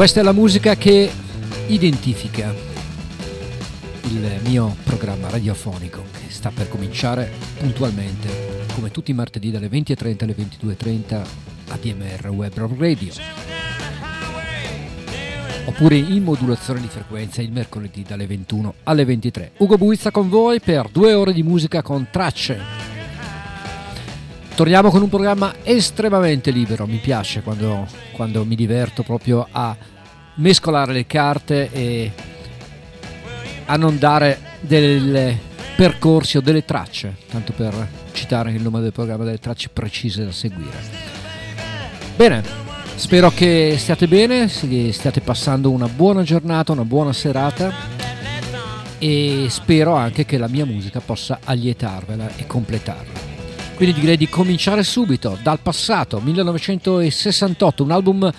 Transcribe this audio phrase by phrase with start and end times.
[0.00, 1.10] Questa è la musica che
[1.66, 2.54] identifica
[4.04, 10.22] il mio programma radiofonico che sta per cominciare puntualmente, come tutti i martedì dalle 20.30
[10.22, 11.26] alle 22.30
[11.68, 13.12] a DMR Web Radio.
[15.66, 19.52] Oppure in modulazione di frequenza il mercoledì dalle 21 alle 23.
[19.58, 22.88] Ugo Buizza con voi per due ore di musica con tracce.
[24.54, 29.74] Torniamo con un programma estremamente libero, mi piace quando, quando mi diverto proprio a
[30.40, 32.10] mescolare le carte e
[33.66, 33.98] a non
[34.60, 35.38] dei
[35.76, 40.32] percorsi o delle tracce, tanto per citare il nome del programma, delle tracce precise da
[40.32, 40.76] seguire.
[42.16, 42.42] Bene,
[42.96, 47.72] spero che stiate bene, che stiate passando una buona giornata, una buona serata
[48.98, 53.28] e spero anche che la mia musica possa allietarvela e completarla.
[53.76, 58.30] Quindi direi di cominciare subito dal passato, 1968, un album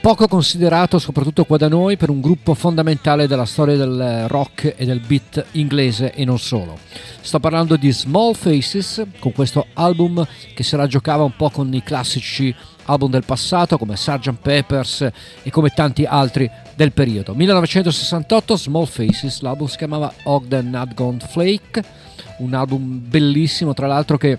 [0.00, 4.84] poco considerato soprattutto qua da noi per un gruppo fondamentale della storia del rock e
[4.84, 6.78] del beat inglese e non solo.
[7.20, 11.72] Sto parlando di Small Faces con questo album che se la giocava un po' con
[11.74, 14.34] i classici album del passato come Sgt.
[14.40, 15.08] Peppers
[15.42, 17.34] e come tanti altri del periodo.
[17.34, 21.82] 1968 Small Faces, l'album si chiamava Ogden Nadgone Flake,
[22.38, 24.38] un album bellissimo tra l'altro che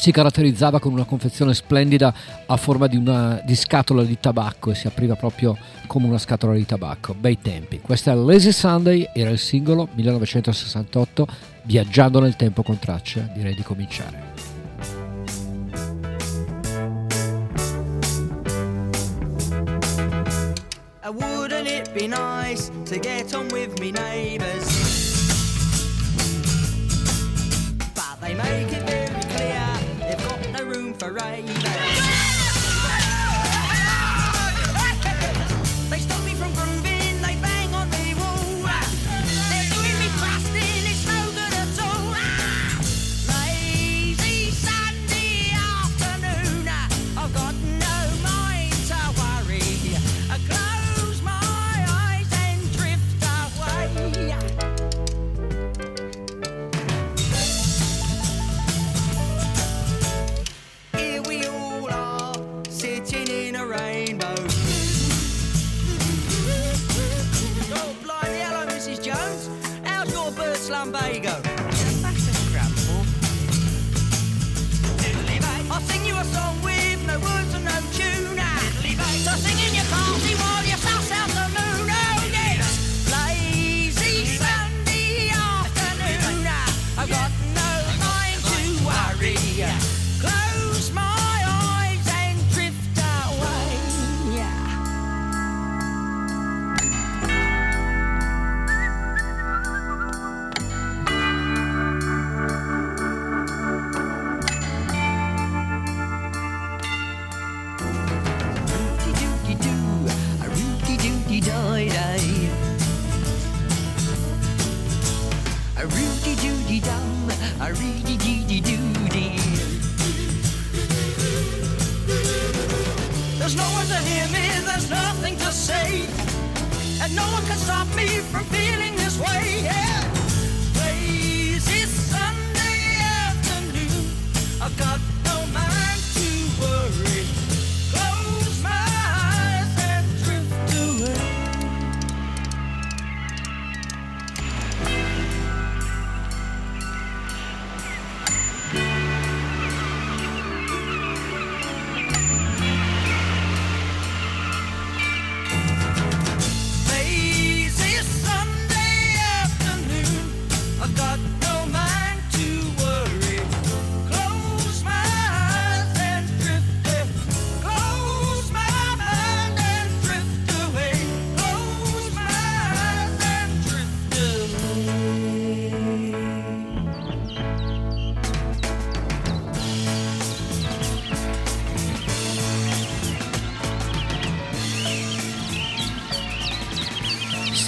[0.00, 2.14] si caratterizzava con una confezione splendida
[2.46, 5.54] a forma di, una, di scatola di tabacco e si apriva proprio
[5.86, 7.12] come una scatola di tabacco.
[7.12, 7.80] Bei tempi.
[7.80, 11.26] Questa è Lazy Sunday, era il singolo 1968,
[11.64, 14.28] viaggiando nel tempo con traccia, direi di cominciare.
[21.10, 24.19] Wouldn't it be nice to get on with me neighbours?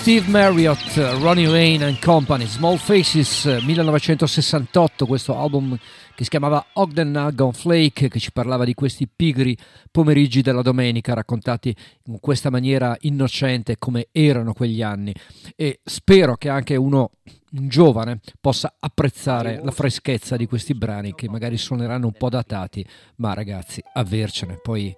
[0.02, 5.78] Steve Marriott, Ronnie Lane and Company, Small Faces 1968, questo album
[6.16, 9.56] che si chiamava Ogden Nagon Flake, che ci parlava di questi pigri
[9.92, 11.72] pomeriggi della domenica raccontati
[12.06, 15.14] in questa maniera innocente come erano quegli anni
[15.54, 17.12] e spero che anche uno
[17.52, 22.84] un giovane possa apprezzare la freschezza di questi brani che magari suoneranno un po' datati,
[23.18, 24.92] ma ragazzi, avercene, poi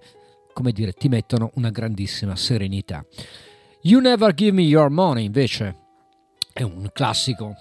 [0.51, 3.05] come dire, ti mettono una grandissima serenità.
[3.87, 5.75] You Never Give Me Your Money invece
[6.51, 7.53] è un classico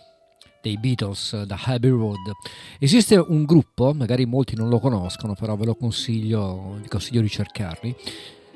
[0.63, 2.33] dei Beatles da Abbey Road.
[2.79, 7.29] Esiste un gruppo, magari molti non lo conoscono, però ve lo consiglio, vi consiglio di
[7.29, 7.95] cercarli.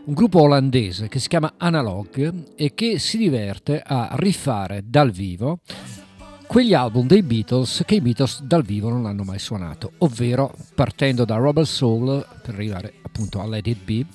[0.05, 5.59] Un gruppo olandese che si chiama Analog e che si diverte a rifare dal vivo
[6.47, 11.26] quegli album dei Beatles che i Beatles dal vivo non hanno mai suonato, ovvero partendo
[11.26, 14.06] da Robert Soul per arrivare appunto a Let It Be,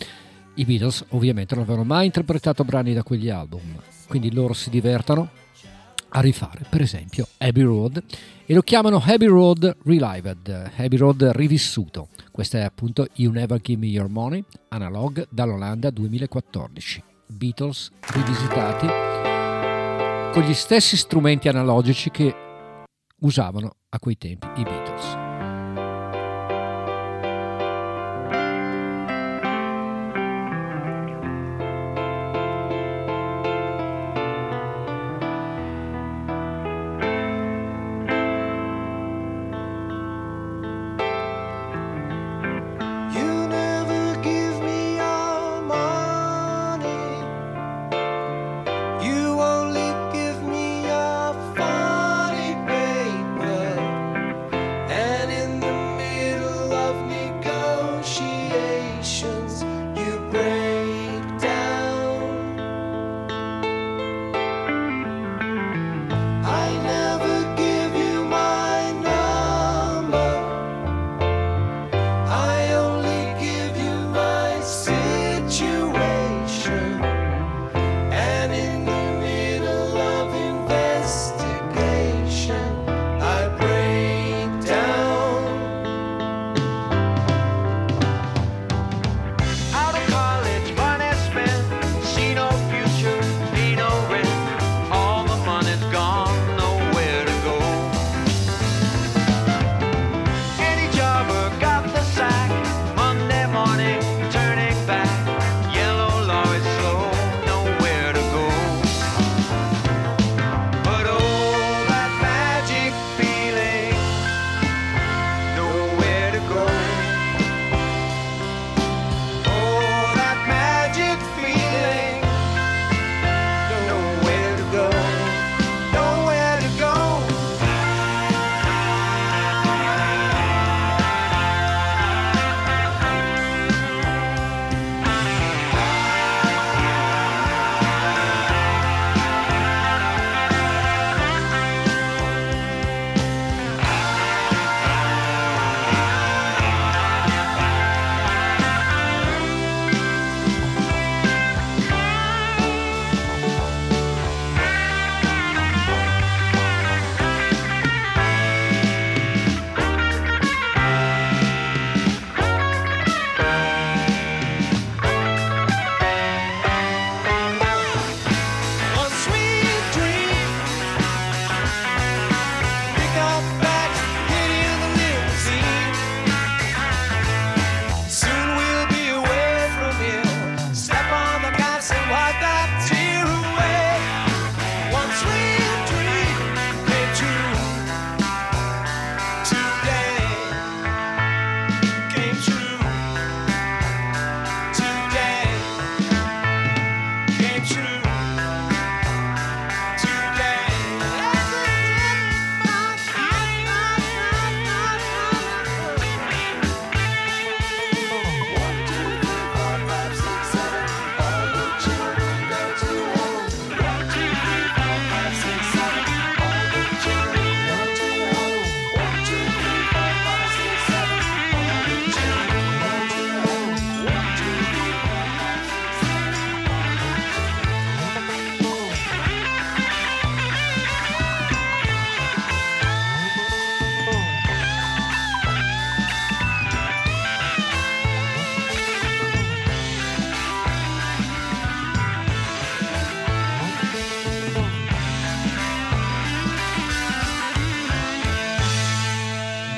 [0.56, 5.30] i Beatles ovviamente non avevano mai interpretato brani da quegli album, quindi loro si divertono
[6.16, 8.04] a rifare per esempio Abbey Road
[8.46, 12.10] e lo chiamano Abbey Road Relived, Abbey Road rivissuto.
[12.32, 17.04] Questo è appunto You Never Give Me Your Money, analog dall'Olanda 2014.
[17.26, 18.86] Beatles rivisitati
[20.34, 22.36] con gli stessi strumenti analogici che
[23.20, 25.23] usavano a quei tempi i Beatles.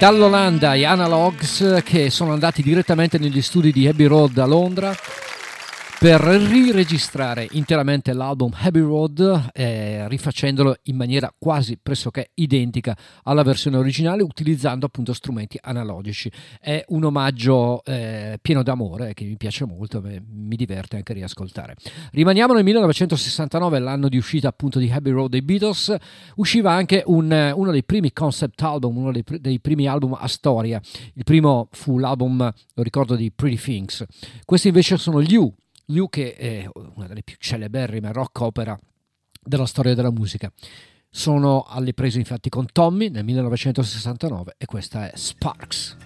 [0.05, 4.95] dall'Olanda gli Analogs che sono andati direttamente negli studi di Abbey Road a Londra
[5.97, 13.77] per riregistrare interamente l'album Heavy Road, eh, rifacendolo in maniera quasi pressoché identica alla versione
[13.77, 16.31] originale, utilizzando appunto strumenti analogici.
[16.59, 21.75] È un omaggio eh, pieno d'amore che mi piace molto, beh, mi diverte anche riascoltare.
[22.11, 25.95] Rimaniamo nel 1969, l'anno di uscita appunto di Heavy Road dei Beatles.
[26.35, 30.79] Usciva anche un, uno dei primi concept album, uno dei, dei primi album a storia.
[31.13, 32.37] Il primo fu l'album,
[32.73, 34.03] lo ricordo, di Pretty Things.
[34.43, 35.53] Questi invece sono gli U
[35.87, 38.77] Liu che è una delle più celeberrime rock opera
[39.41, 40.51] della storia della musica.
[41.09, 46.04] Sono alle prese infatti con Tommy nel 1969 e questa è Sparks.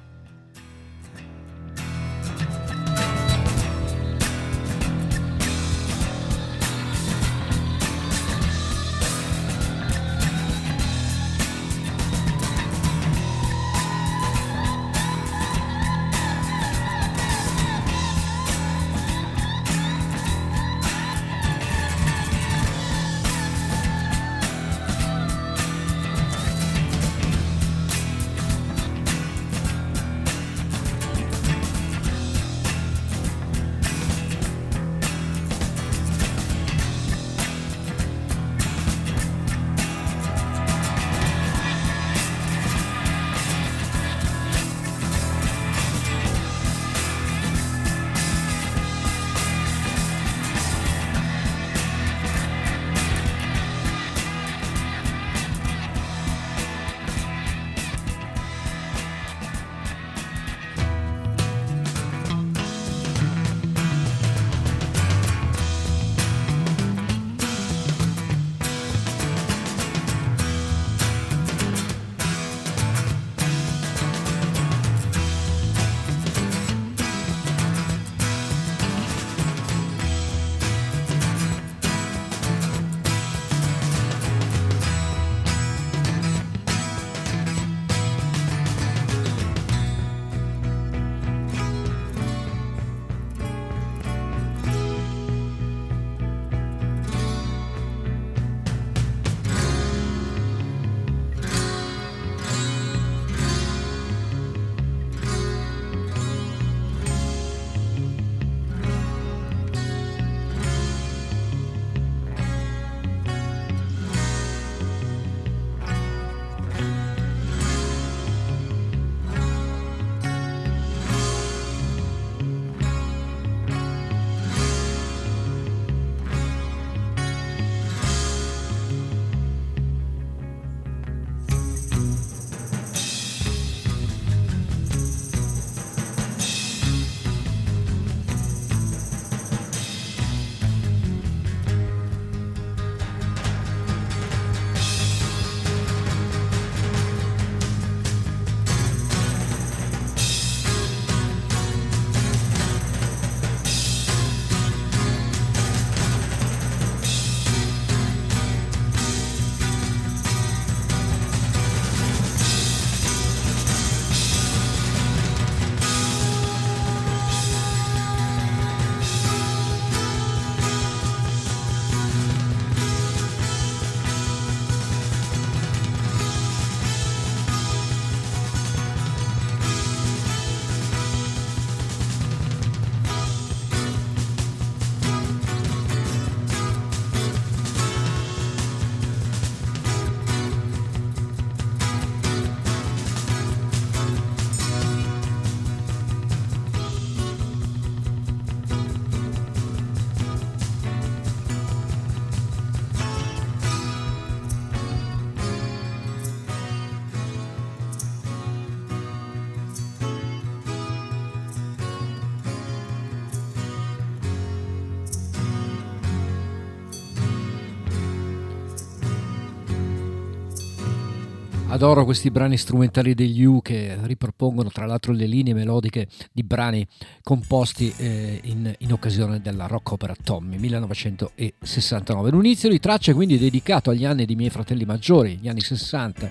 [221.79, 226.86] Adoro questi brani strumentali degli U che ripropongono tra l'altro le linee melodiche di brani
[227.24, 232.31] composti eh, in, in, occasione della rock opera Tommy 1969.
[232.31, 236.29] Un inizio di traccia quindi dedicato agli anni dei miei fratelli maggiori, gli anni 60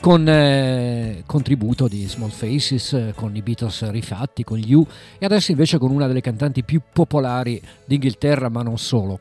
[0.00, 4.84] con eh, contributo di Small Faces, con i Beatles rifatti, con gli U
[5.20, 9.20] e adesso invece con una delle cantanti più popolari d'Inghilterra ma non solo,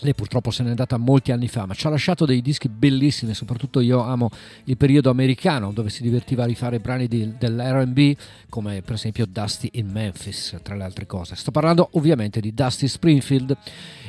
[0.00, 3.34] lei purtroppo se n'è andata molti anni fa, ma ci ha lasciato dei dischi bellissimi,
[3.34, 4.30] soprattutto io amo
[4.64, 8.14] il periodo americano dove si divertiva a rifare brani di, dell'RB
[8.48, 11.36] come per esempio Dusty in Memphis, tra le altre cose.
[11.36, 13.56] Sto parlando ovviamente di Dusty Springfield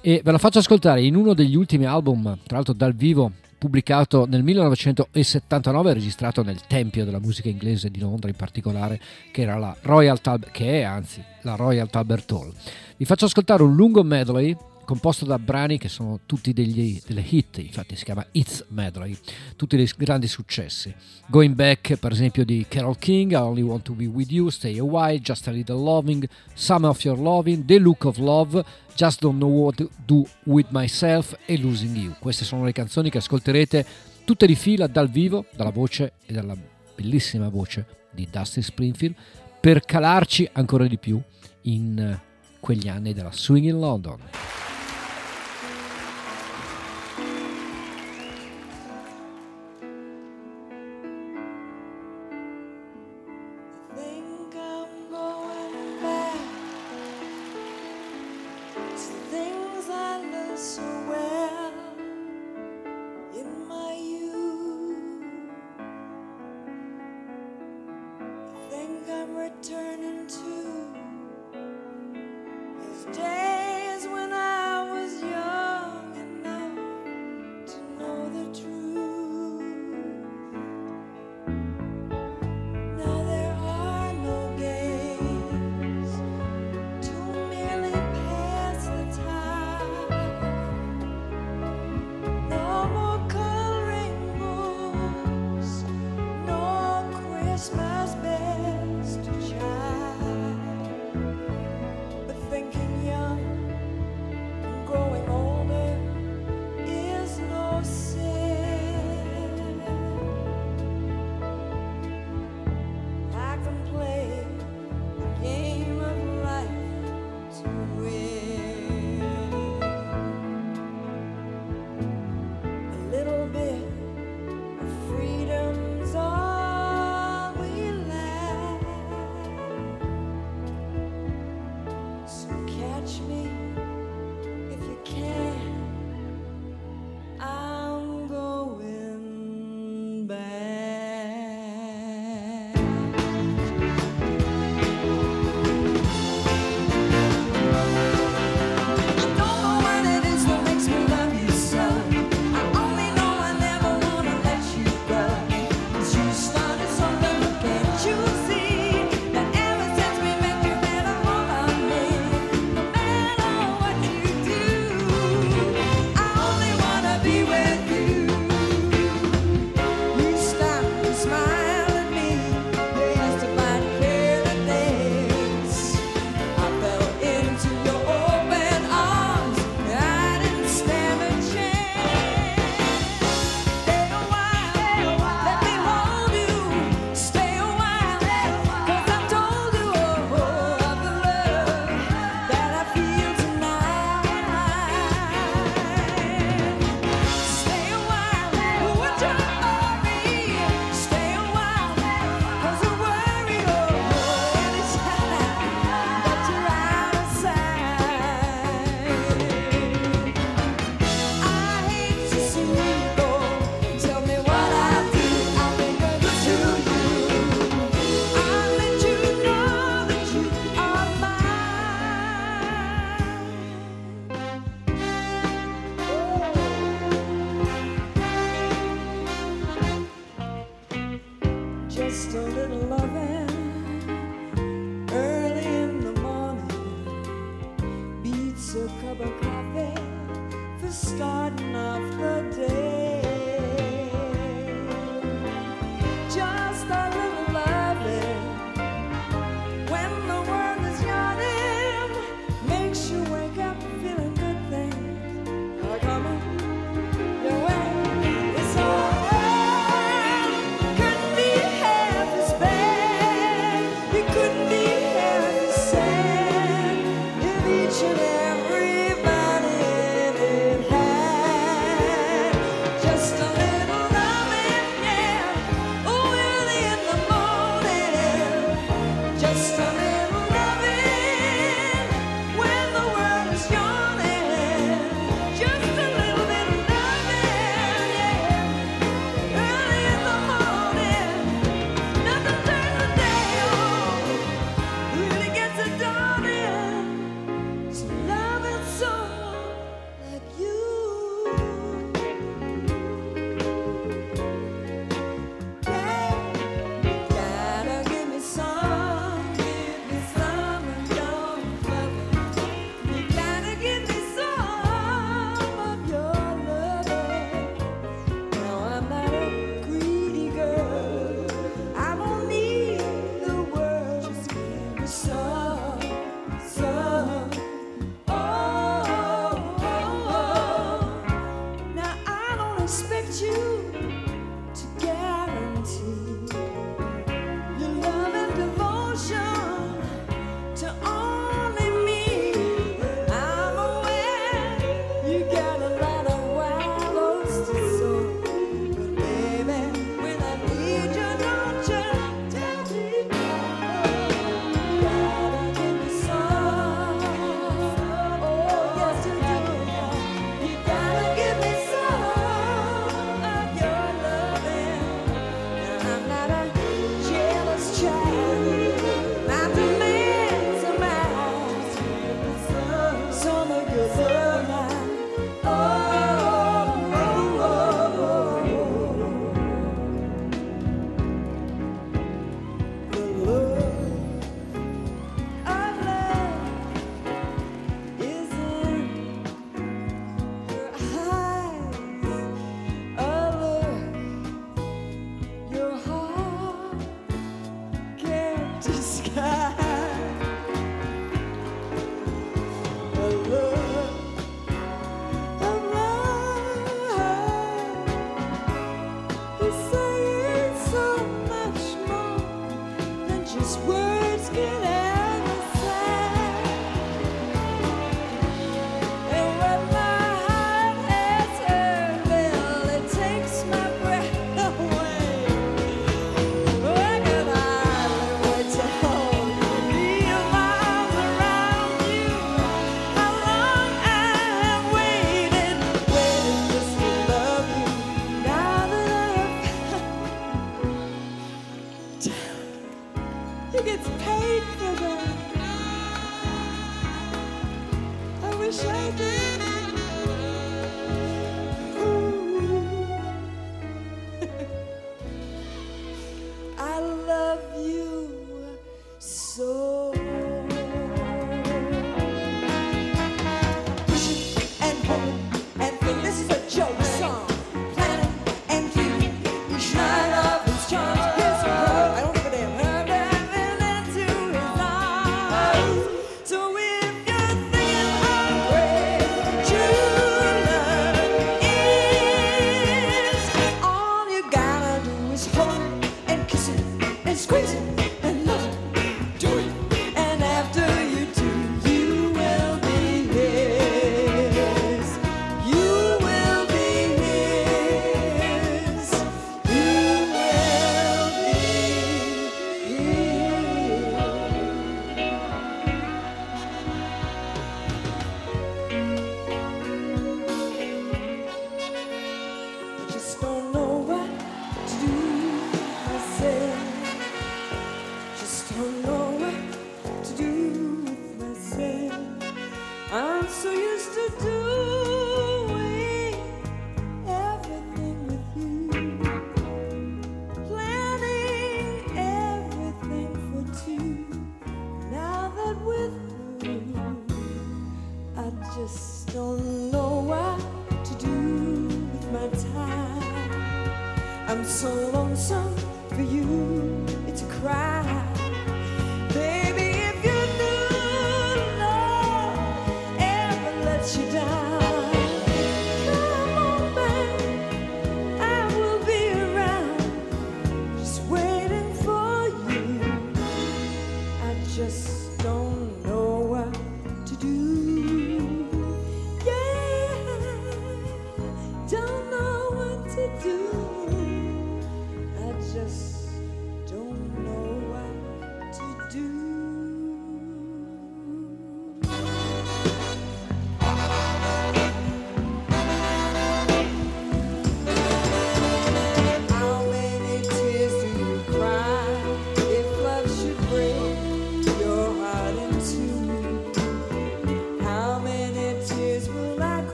[0.00, 3.32] e ve la faccio ascoltare in uno degli ultimi album, tra l'altro dal vivo
[3.64, 9.00] pubblicato nel 1979 registrato nel tempio della musica inglese di Londra in particolare
[9.30, 12.52] che era la Royal Talbot che è anzi la Royal Talbot Hall
[12.98, 17.58] vi faccio ascoltare un lungo medley composto da brani che sono tutti degli, delle hit,
[17.58, 19.16] infatti si chiama Hits Medley,
[19.56, 20.94] tutti dei grandi successi.
[21.26, 24.78] Going Back, per esempio, di Carol King, I Only Want to Be With You, Stay
[24.78, 28.64] a While, Just a Little Loving, Some of Your Loving, The Look of Love,
[28.94, 32.14] Just Don't Know What to Do With Myself e Losing You.
[32.18, 33.86] Queste sono le canzoni che ascolterete
[34.24, 36.56] tutte di fila dal vivo, dalla voce e dalla
[36.94, 39.14] bellissima voce di Dusty Springfield,
[39.60, 41.20] per calarci ancora di più
[41.62, 42.18] in
[42.60, 44.18] quegli anni della Swing in London.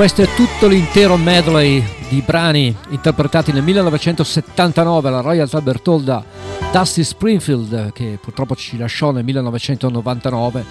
[0.00, 6.24] Questo è tutto l'intero medley di brani interpretati nel 1979 alla Royal Albert Hall da
[6.72, 10.64] Dusty Springfield, che purtroppo ci lasciò nel 1999,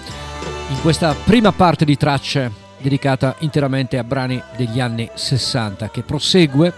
[0.70, 6.74] in questa prima parte di tracce dedicata interamente a brani degli anni 60, che prosegue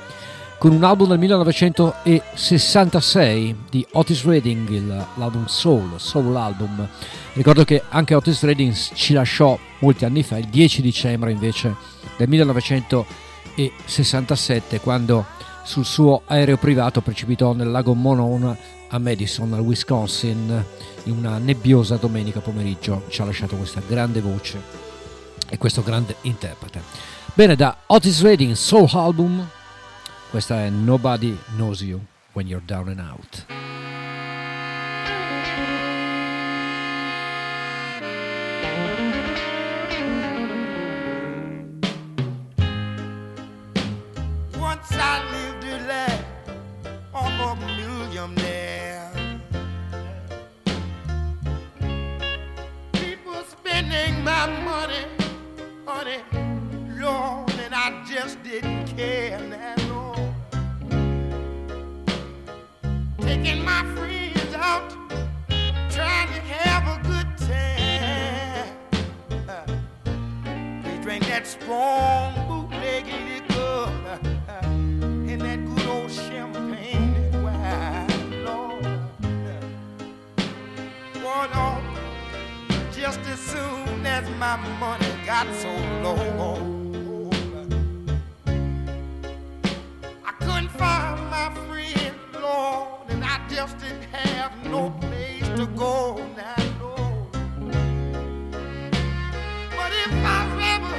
[0.58, 6.86] con un album del 1966 di Otis Redding, l'album Soul, Soul Album.
[7.32, 12.28] Ricordo che anche Otis Redding ci lasciò molti anni fa, il 10 dicembre invece del
[12.28, 15.24] 1967 quando
[15.64, 18.56] sul suo aereo privato precipitò nel lago Monona
[18.88, 20.64] a Madison, al Wisconsin,
[21.04, 23.04] in una nebbiosa domenica pomeriggio.
[23.08, 24.60] Ci ha lasciato questa grande voce
[25.48, 26.82] e questo grande interprete.
[27.34, 29.46] Bene, da Otis Redding Soul Album,
[30.30, 32.00] questa è Nobody Knows You
[32.32, 33.46] When You're Down and Out.
[54.24, 55.04] my money,
[55.84, 56.22] honey,
[57.00, 60.34] Lord, and I just didn't care at all.
[63.20, 64.90] Taking my friends out,
[65.90, 68.68] trying to have a good time.
[69.48, 69.66] Uh,
[70.84, 74.31] they drank that strong bootleg liquor.
[84.42, 85.68] my money got so
[86.02, 86.16] low.
[90.30, 96.16] I couldn't find my friend, Lord, and I just didn't have no place to go
[96.36, 96.56] now.
[99.78, 100.40] But if I
[100.74, 100.98] ever,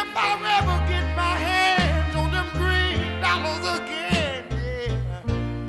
[0.00, 4.44] if I ever get my hands on them green dollars again,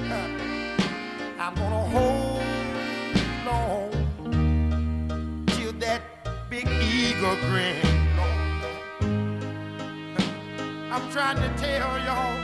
[0.08, 2.37] yeah, I'm gonna hold.
[7.20, 7.82] grin.
[10.92, 12.38] I'm trying to tell y'all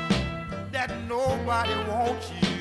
[0.71, 2.52] that nobody wants you.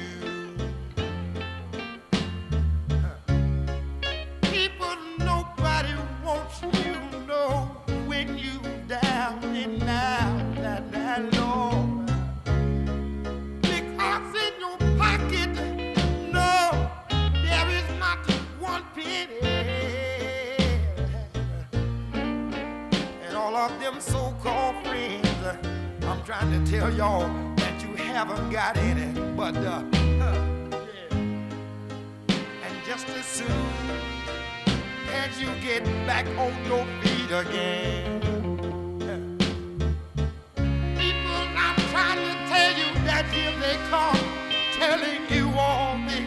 [23.70, 25.28] of them so-called friends.
[26.02, 29.84] I'm trying to tell y'all that you haven't got any, but uh,
[31.12, 33.46] and just as soon
[35.14, 38.20] as you get back on your feet again,
[40.98, 44.18] people, I'm trying to tell you that here they come,
[44.72, 46.21] telling you all this.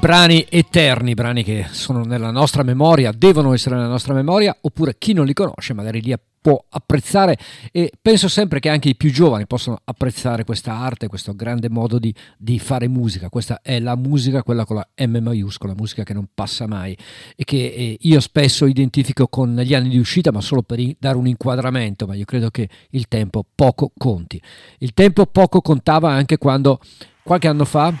[0.00, 5.12] Brani eterni, brani che sono nella nostra memoria, devono essere nella nostra memoria, oppure chi
[5.12, 7.36] non li conosce magari li può apprezzare
[7.70, 11.98] e penso sempre che anche i più giovani possano apprezzare questa arte, questo grande modo
[11.98, 13.28] di, di fare musica.
[13.28, 16.96] Questa è la musica, quella con la M maiuscola, musica che non passa mai
[17.36, 21.18] e che eh, io spesso identifico con gli anni di uscita, ma solo per dare
[21.18, 24.40] un inquadramento, ma io credo che il tempo poco conti.
[24.78, 26.80] Il tempo poco contava anche quando
[27.22, 27.94] qualche anno fa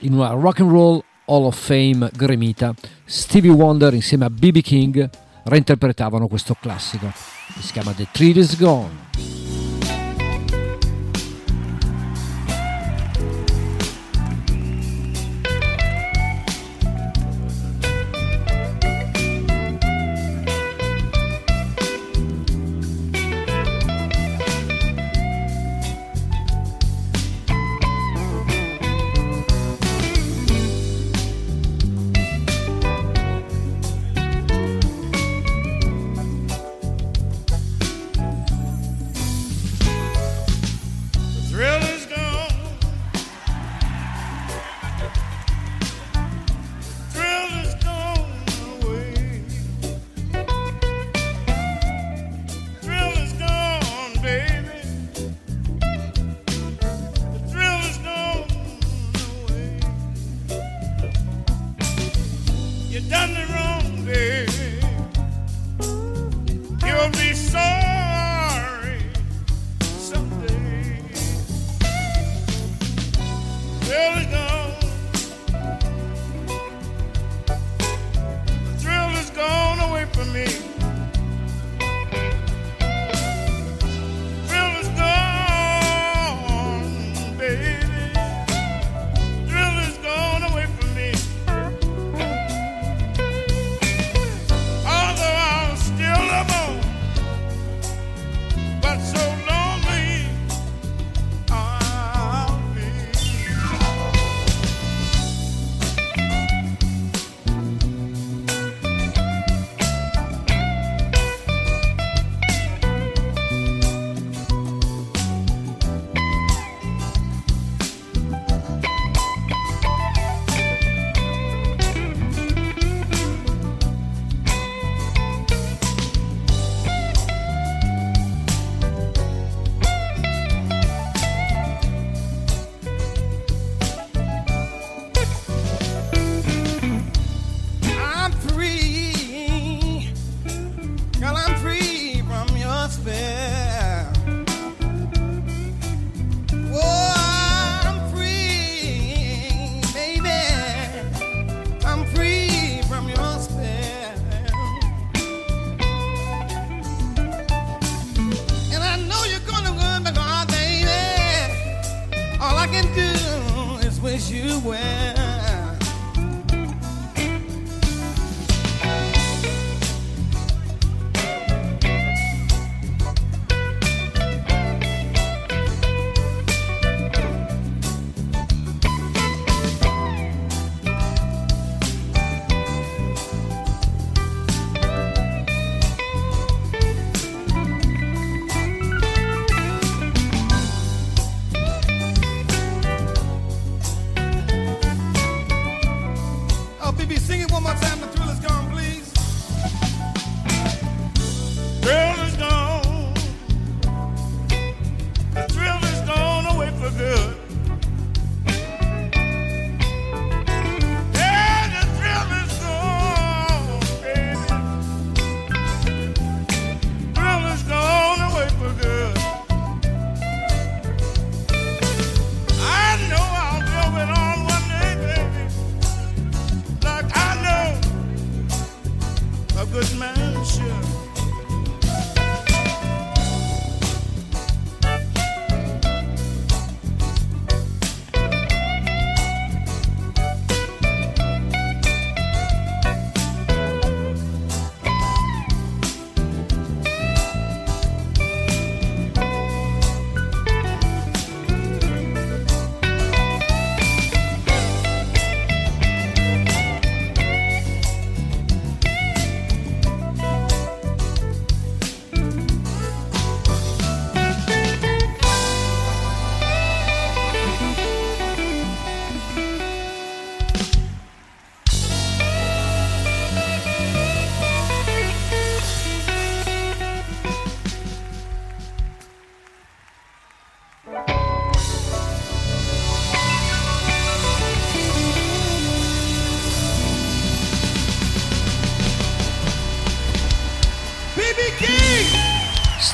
[0.00, 5.08] in una rock and roll Hall of Fame gremita, Stevie Wonder insieme a BB King
[5.44, 7.10] reinterpretavano questo classico
[7.58, 9.59] si chiama The Treat Is Gone.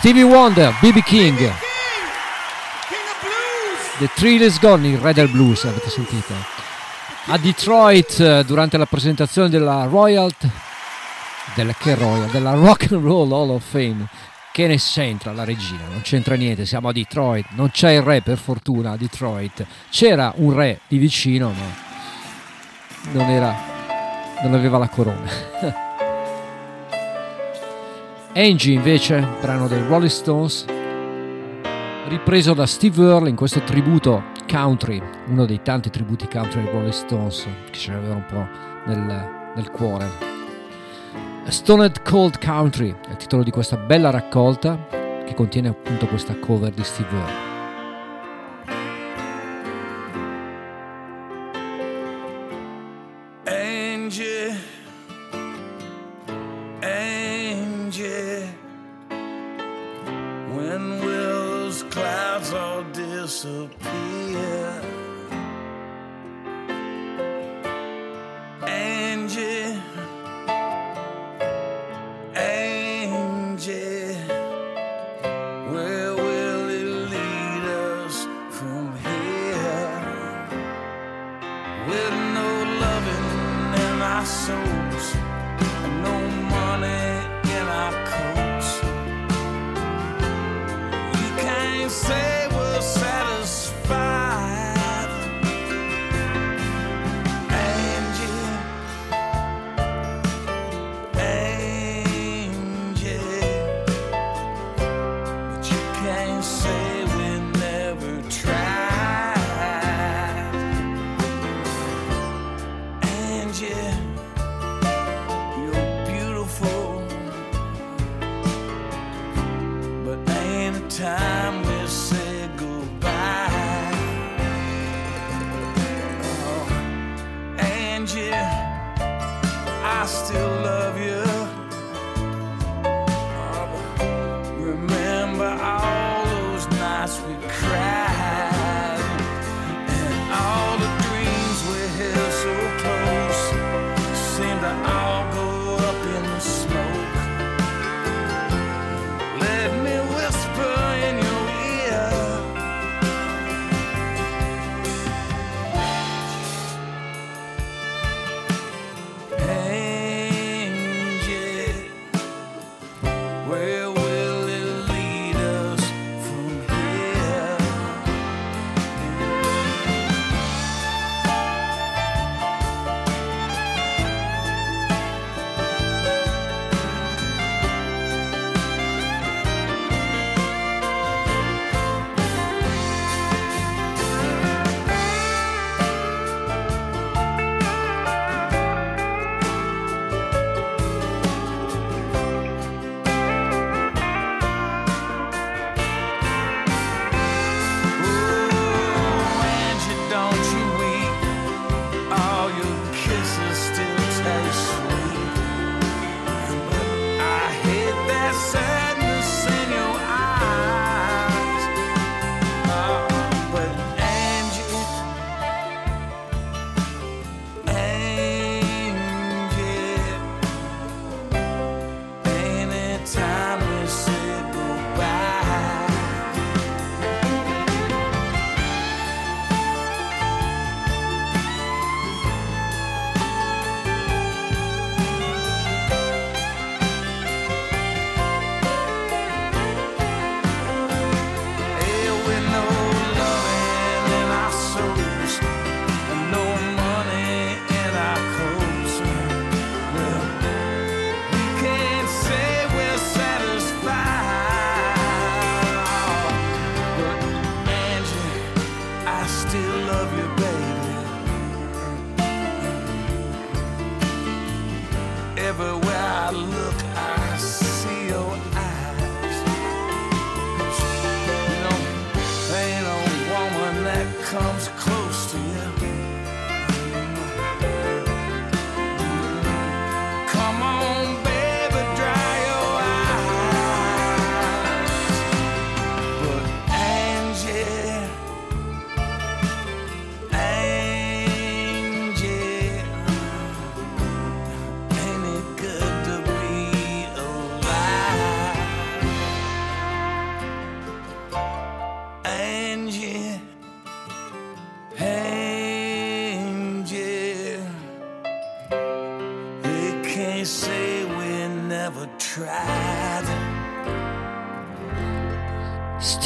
[0.06, 1.36] Stevie Wonder, BB King.
[3.98, 6.32] The Thrill is Gone, il Red Blues, avete sentito?
[7.26, 10.30] A Detroit, durante la presentazione della Royal,
[11.56, 14.06] della, che Royal, della Rock and Roll Hall of Fame,
[14.52, 15.82] che ne c'entra la regina?
[15.90, 19.66] Non c'entra niente, siamo a Detroit, non c'è il re per fortuna a Detroit.
[19.90, 23.56] C'era un re di vicino, ma non era,
[24.44, 25.84] non aveva la corona.
[28.38, 30.66] Angie invece, brano dei Rolling Stones,
[32.06, 36.92] ripreso da Steve Earle in questo tributo country, uno dei tanti tributi country dei Rolling
[36.92, 38.46] Stones che ce l'avevano un po'
[38.90, 40.06] nel, nel cuore.
[41.46, 44.86] Stoned Cold Country è il titolo di questa bella raccolta
[45.24, 47.55] che contiene appunto questa cover di Steve Earle.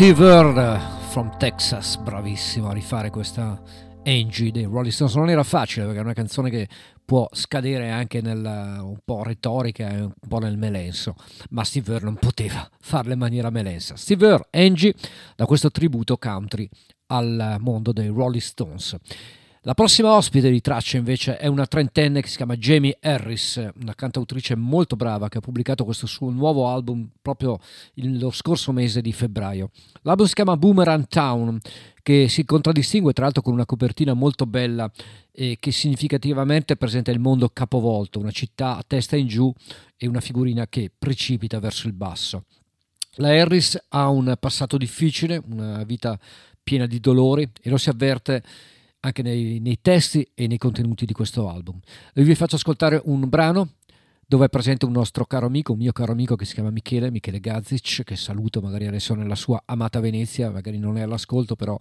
[0.00, 0.80] Steve Earle
[1.10, 3.60] from Texas, bravissimo a rifare questa
[4.02, 5.14] Angie dei Rolling Stones.
[5.14, 6.68] Non era facile perché è una canzone che
[7.04, 11.16] può scadere anche nel, un po' retorica e un po' nel melenso,
[11.50, 13.94] ma Steve Earle non poteva farla in maniera melensa.
[13.96, 14.94] Steve Earle, Angie,
[15.36, 16.66] da questo tributo country
[17.08, 18.96] al mondo dei Rolling Stones.
[19.64, 23.94] La prossima ospite di traccia invece è una trentenne che si chiama Jamie Harris, una
[23.94, 27.58] cantautrice molto brava che ha pubblicato questo suo nuovo album proprio
[27.96, 29.68] lo scorso mese di febbraio.
[30.00, 31.60] L'album si chiama Boomerang Town,
[32.02, 34.90] che si contraddistingue tra l'altro con una copertina molto bella
[35.30, 39.52] e che significativamente presenta il mondo capovolto, una città a testa in giù
[39.98, 42.44] e una figurina che precipita verso il basso.
[43.16, 46.18] La Harris ha un passato difficile, una vita
[46.62, 48.42] piena di dolori e lo si avverte
[49.00, 51.78] anche nei, nei, testi e nei contenuti di questo album.
[52.14, 53.74] Io vi faccio ascoltare un brano
[54.26, 57.10] dove è presente un nostro caro amico, un mio caro amico che si chiama Michele,
[57.10, 61.76] Michele Gazic, che saluto magari adesso nella sua amata Venezia, magari non è all'ascolto, però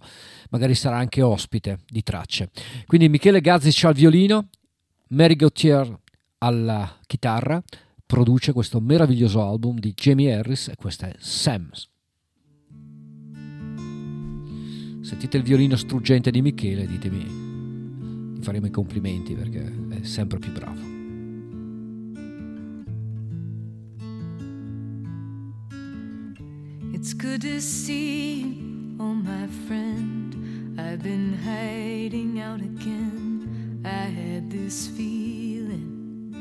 [0.50, 2.50] magari sarà anche ospite di tracce.
[2.86, 4.48] Quindi Michele Gazic al violino,
[5.10, 5.96] Mary Gauthier
[6.38, 7.62] alla chitarra,
[8.04, 11.89] produce questo meraviglioso album di Jamie Harris e questa è Sam's.
[15.10, 20.52] Sentite il violino struggente di Michele, ditemi, gli faremo i complimenti perché è sempre più
[20.52, 20.80] bravo.
[26.92, 30.36] It's good to see you, oh my friend.
[30.78, 33.80] I've been hiding out again.
[33.84, 36.36] I had this feeling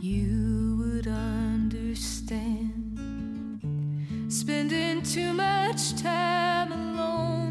[0.00, 2.70] you would understand.
[4.28, 7.41] Spending too much time alone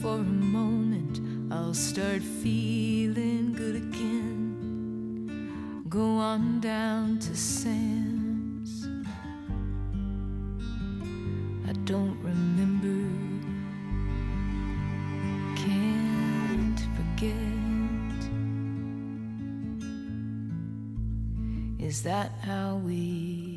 [0.00, 1.20] for a moment,
[1.52, 5.84] I'll start feeling good again.
[5.88, 8.88] Go on down to Sam's.
[11.68, 13.08] I don't remember,
[15.56, 17.34] can't forget.
[21.78, 23.55] Is that how we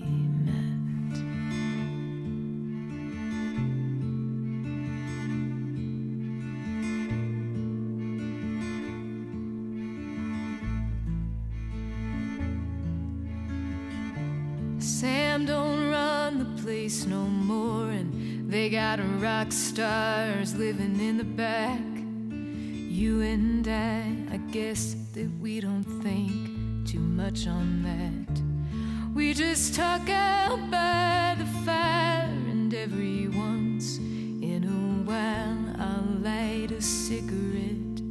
[16.69, 21.81] place no more, and they got rock stars living in the back.
[22.29, 29.15] You and I, I guess that we don't think too much on that.
[29.15, 36.71] We just talk out by the fire, and every once in a while I'll light
[36.71, 38.01] a cigarette,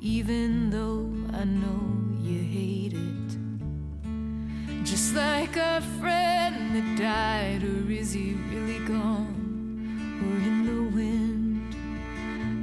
[0.00, 1.82] even though I know
[2.22, 3.19] you hate it.
[4.90, 9.36] Just like a friend that died, or is he really gone?
[10.20, 11.76] Or in the wind?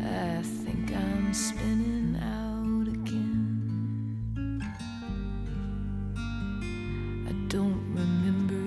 [0.04, 4.62] I think I'm spinning out again.
[7.30, 8.66] I don't remember,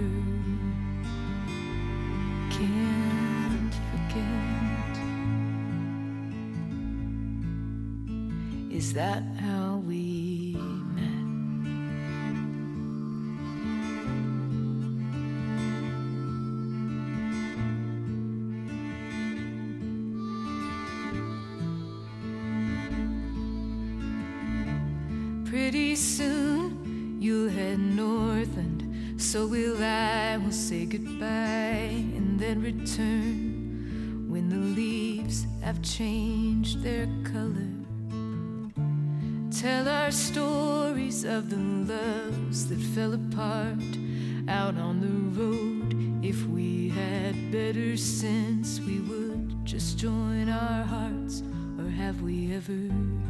[2.49, 4.95] can't forget.
[8.75, 9.23] Is that
[25.51, 30.37] Pretty soon you'll head north, and so will I.
[30.37, 37.67] We'll say goodbye and then return when the leaves have changed their color.
[39.51, 43.99] Tell our stories of the loves that fell apart
[44.47, 46.25] out on the road.
[46.25, 51.43] If we had better sense, we would just join our hearts,
[51.77, 53.30] or have we ever?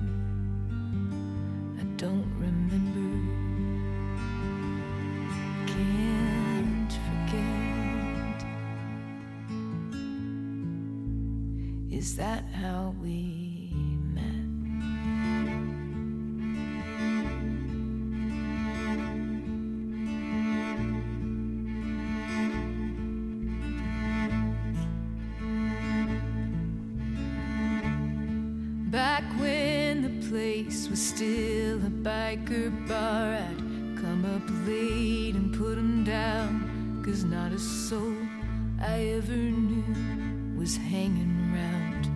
[31.21, 33.35] still a biker bar.
[33.35, 33.59] I'd
[34.01, 37.03] come up late and put him down.
[37.05, 38.17] Cause not a soul
[38.81, 42.09] I ever knew was hanging around.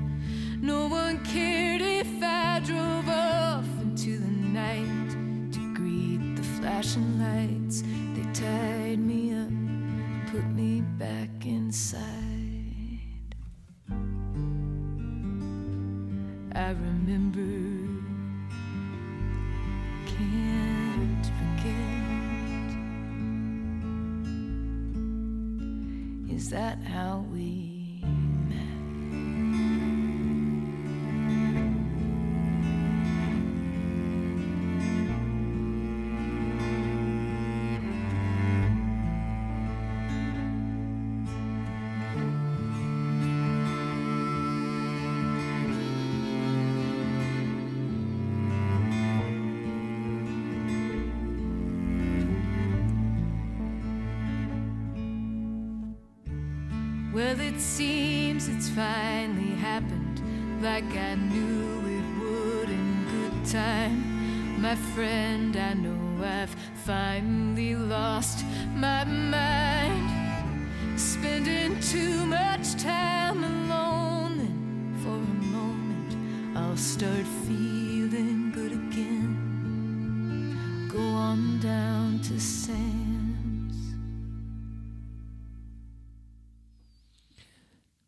[0.62, 5.10] No one cared if I drove off into the night
[5.52, 7.82] to greet the flashing lights.
[8.14, 9.52] They tied me up,
[10.32, 12.24] put me back inside.
[16.54, 17.43] I remember
[26.54, 27.73] that how we?
[57.54, 60.20] It seems it's finally happened
[60.60, 64.60] like I knew it would in good time.
[64.60, 68.44] My friend, I know I've finally lost
[68.74, 70.98] my mind.
[70.98, 73.23] Spending too much time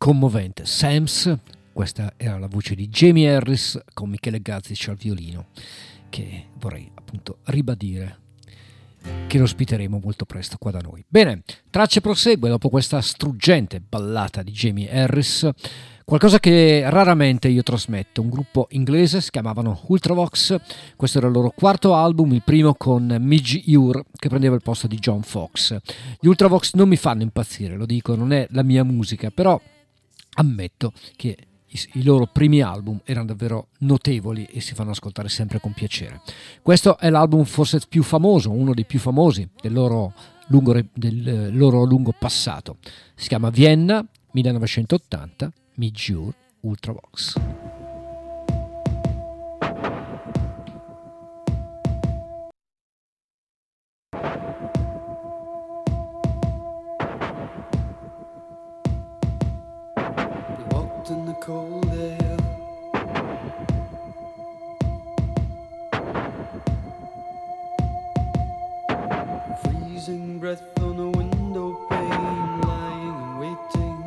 [0.07, 0.65] commovente.
[0.65, 1.37] Sams,
[1.73, 5.47] questa era la voce di Jamie Harris con Michele Gazzic al violino,
[6.07, 8.19] che vorrei appunto ribadire
[9.27, 11.03] che lo ospiteremo molto presto qua da noi.
[11.05, 15.49] Bene, tracce prosegue dopo questa struggente ballata di Jamie Harris.
[16.05, 20.55] Qualcosa che raramente io trasmetto, un gruppo inglese si chiamavano Ultravox,
[20.95, 24.87] questo era il loro quarto album, il primo con Midge Ure che prendeva il posto
[24.87, 25.77] di John Fox.
[26.21, 29.59] Gli Ultravox non mi fanno impazzire, lo dico, non è la mia musica, però
[30.37, 35.73] ammetto che i, loro primi album erano davvero notevoli e si fanno ascoltare sempre con
[35.73, 36.21] piacere.
[36.61, 40.13] Questo è l'album forse più famoso, uno dei più famosi del loro
[40.47, 42.77] lungo, del loro lungo passato.
[43.15, 47.76] Si chiama Vienna 1980, Midjure Ultravox.
[61.47, 62.37] cold air.
[69.63, 73.97] Freezing breath on a window pane, lying and waiting.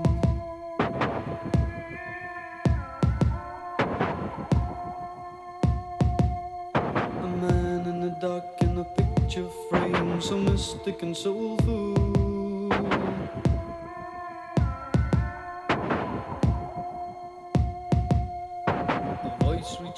[7.25, 11.40] A man in the dark in a picture frame, so mystic and so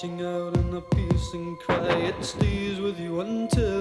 [0.05, 1.95] out in a peace and cry.
[2.11, 3.72] It stays with you until.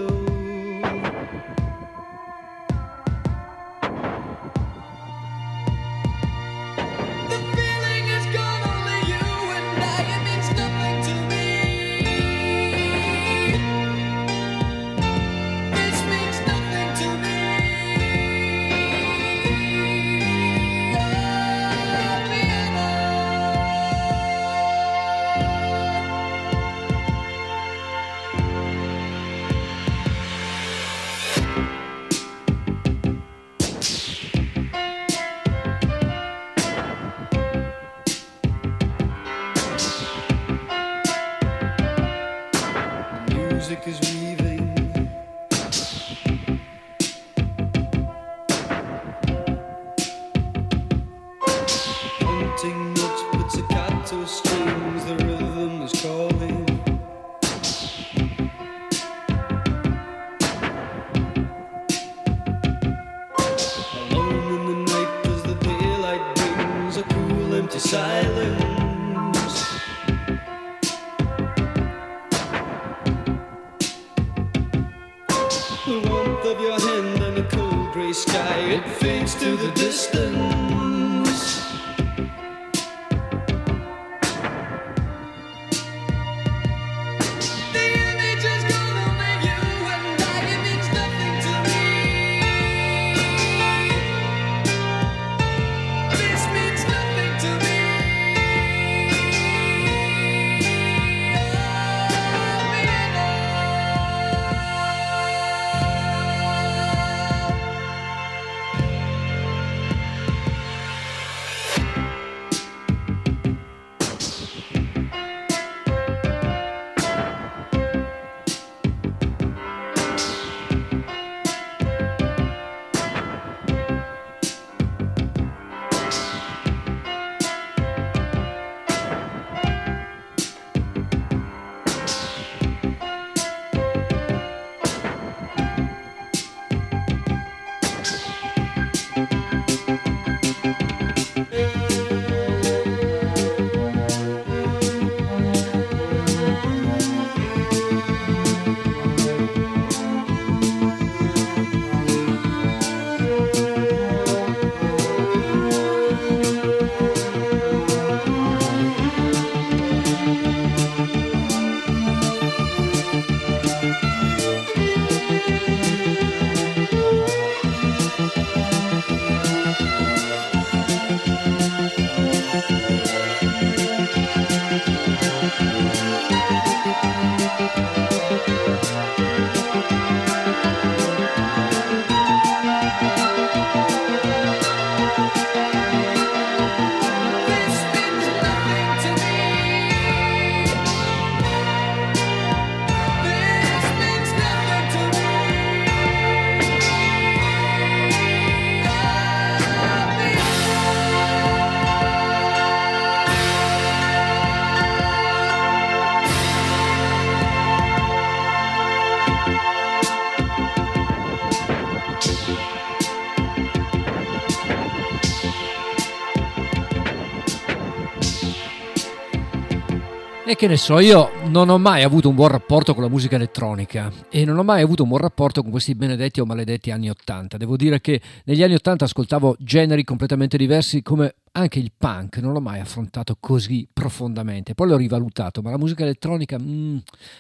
[220.61, 224.11] Che ne so, io non ho mai avuto un buon rapporto con la musica elettronica
[224.29, 227.57] e non ho mai avuto un buon rapporto con questi benedetti o maledetti anni Ottanta.
[227.57, 232.53] Devo dire che negli anni Ottanta ascoltavo generi completamente diversi come anche il punk, non
[232.53, 234.75] l'ho mai affrontato così profondamente.
[234.75, 236.97] Poi l'ho rivalutato, ma la musica elettronica, mm,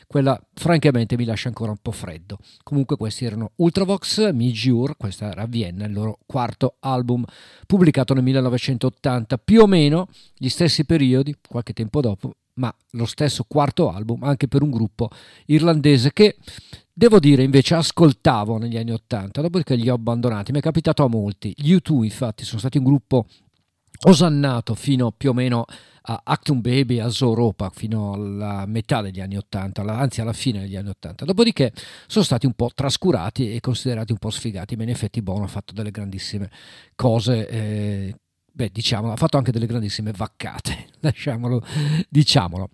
[0.07, 2.39] quella francamente mi lascia ancora un po' freddo.
[2.63, 7.23] Comunque questi erano Ultravox, Mi Jure, questa era a Vienna, il loro quarto album
[7.67, 13.45] pubblicato nel 1980, più o meno gli stessi periodi, qualche tempo dopo, ma lo stesso
[13.47, 15.09] quarto album anche per un gruppo
[15.45, 16.37] irlandese che
[16.93, 20.51] devo dire invece ascoltavo negli anni Ottanta, dopodiché li ho abbandonati.
[20.51, 21.53] Mi è capitato a molti.
[21.55, 23.25] Gli U2 infatti sono stati un gruppo
[24.03, 25.65] osannato fino più o meno
[26.03, 30.75] a Actum Baby, a Zoropa, fino alla metà degli anni Ottanta, anzi alla fine degli
[30.75, 31.25] anni Ottanta.
[31.25, 31.71] Dopodiché
[32.07, 35.47] sono stati un po' trascurati e considerati un po' sfigati, ma in effetti Bono ha
[35.47, 36.49] fatto delle grandissime
[36.95, 38.15] cose eh,
[38.51, 41.63] beh, diciamolo, ha fatto anche delle grandissime vaccate, lasciamolo,
[42.09, 42.69] diciamolo.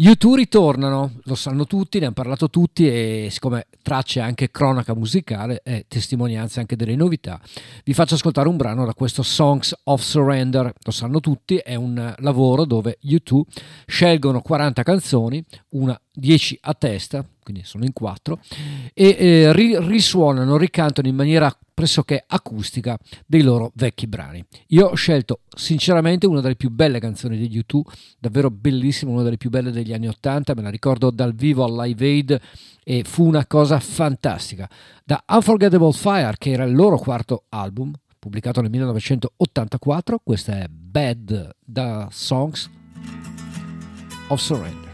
[0.00, 5.60] U2 ritornano, lo sanno tutti, ne hanno parlato tutti e siccome tracce anche cronaca musicale
[5.62, 7.38] e testimonianze anche delle novità,
[7.84, 12.14] vi faccio ascoltare un brano da questo Songs of Surrender, lo sanno tutti, è un
[12.18, 13.42] lavoro dove U2
[13.84, 18.38] scelgono 40 canzoni, una 10 a testa, quindi sono in 4,
[18.94, 24.44] e eh, risuonano, ricantano in maniera pressoché acustica dei loro vecchi brani.
[24.68, 27.80] Io ho scelto sinceramente una delle più belle canzoni degli U2,
[28.18, 31.74] davvero bellissima, una delle più belle degli anni 80, me la ricordo dal vivo al
[31.74, 32.40] Live Aid
[32.84, 34.68] e fu una cosa fantastica.
[35.04, 41.56] Da Unforgettable Fire, che era il loro quarto album, pubblicato nel 1984, questa è Bad
[41.64, 42.68] da Songs
[44.28, 44.89] of Surrender.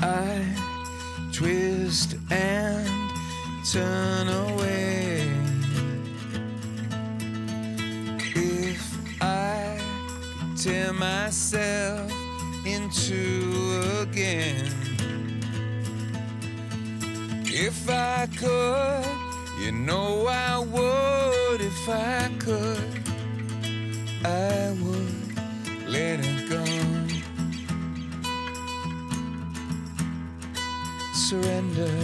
[0.00, 0.42] I
[1.30, 2.88] twist and
[3.70, 5.28] turn away.
[8.34, 8.82] If
[9.20, 9.78] I
[10.56, 12.10] tear myself
[12.64, 14.72] into again,
[17.44, 19.04] if I could,
[19.62, 21.60] you know I would.
[21.60, 23.02] If I could,
[24.24, 26.99] I would let it go.
[31.30, 31.94] Surrender.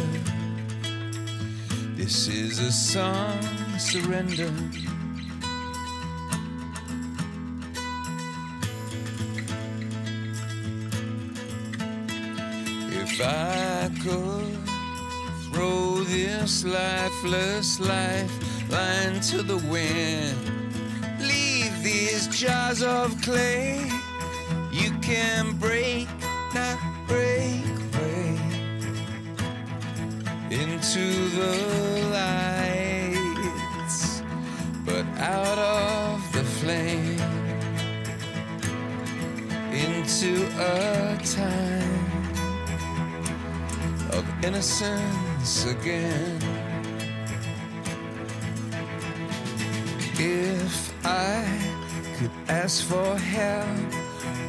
[1.96, 3.42] This is a song,
[3.76, 4.52] surrender.
[13.02, 14.56] If I could
[15.50, 20.38] throw this lifeless lifeline to the wind,
[21.18, 23.90] leave these jars of clay
[24.70, 26.06] you can break,
[26.54, 27.85] not break
[30.50, 31.52] into the
[32.12, 33.98] lights,
[34.84, 37.18] but out of the flame
[39.72, 42.06] into a time
[44.12, 46.38] of innocence again.
[50.18, 51.44] If I
[52.18, 53.92] could ask for help,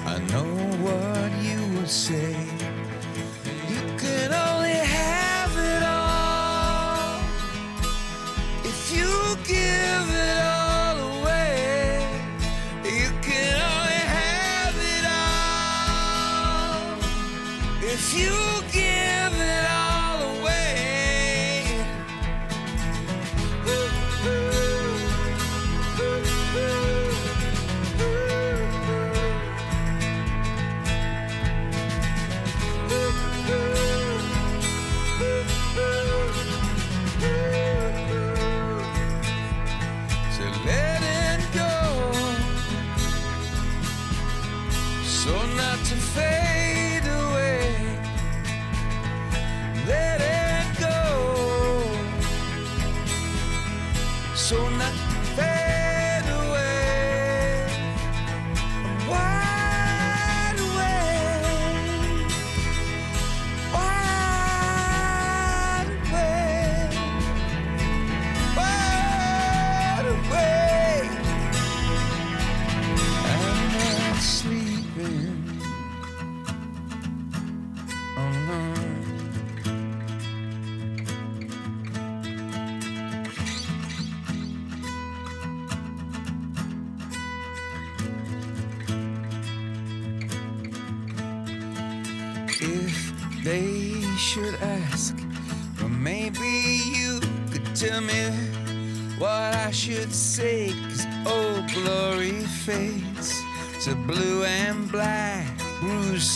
[0.06, 0.46] I know
[0.86, 2.57] what you would say.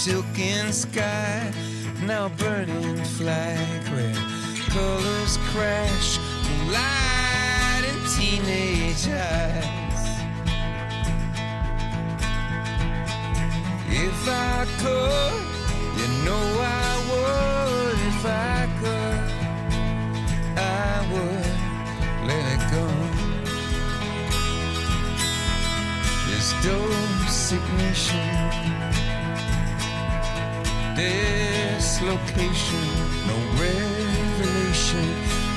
[0.02, 1.54] Silken sky.
[2.08, 4.16] Now burning flag where
[4.74, 6.18] colors crash,
[6.74, 10.02] light in teenage eyes.
[13.90, 15.42] If I could,
[16.00, 17.98] you know I would.
[18.12, 19.22] If I could,
[20.58, 21.54] I would
[22.28, 22.86] let it go.
[26.28, 28.61] This dosignation, this
[32.02, 32.84] location,
[33.28, 35.08] no revelation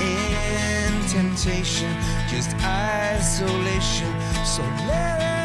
[0.01, 1.91] in temptation,
[2.29, 4.13] just isolation.
[4.45, 5.44] So let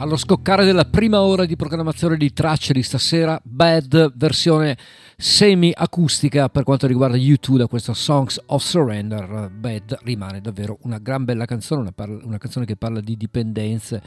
[0.00, 4.78] Allo scoccare della prima ora di programmazione di tracce di stasera, Bad versione
[5.16, 9.50] semi-acustica per quanto riguarda YouTube da questo Songs of Surrender.
[9.50, 14.00] Bad rimane davvero una gran bella canzone, una, parla- una canzone che parla di dipendenze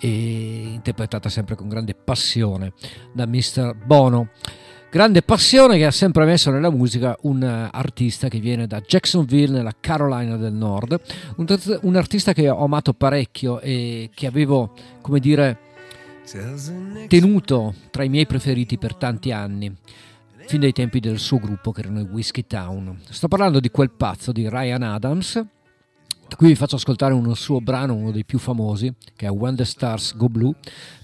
[0.00, 0.08] e
[0.72, 2.72] interpretata sempre con grande passione
[3.12, 3.74] da Mr.
[3.84, 4.30] Bono.
[4.96, 9.52] Grande passione che ha sempre messo nella musica un eh, artista che viene da Jacksonville
[9.52, 10.98] nella Carolina del Nord,
[11.36, 11.46] un,
[11.82, 14.72] un artista che ho amato parecchio e che avevo,
[15.02, 15.58] come dire,
[17.08, 19.70] tenuto tra i miei preferiti per tanti anni,
[20.46, 22.98] fin dai tempi del suo gruppo che erano i Whiskey Town.
[23.10, 25.44] Sto parlando di quel pazzo di Ryan Adams,
[26.34, 29.64] cui vi faccio ascoltare uno suo brano, uno dei più famosi, che è When the
[29.64, 30.54] Stars Go Blue,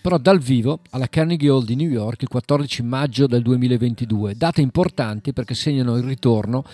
[0.00, 4.34] però dal vivo alla Carnegie Hall di New York il 14 maggio del 2022.
[4.34, 6.64] Date importanti perché segnano il ritorno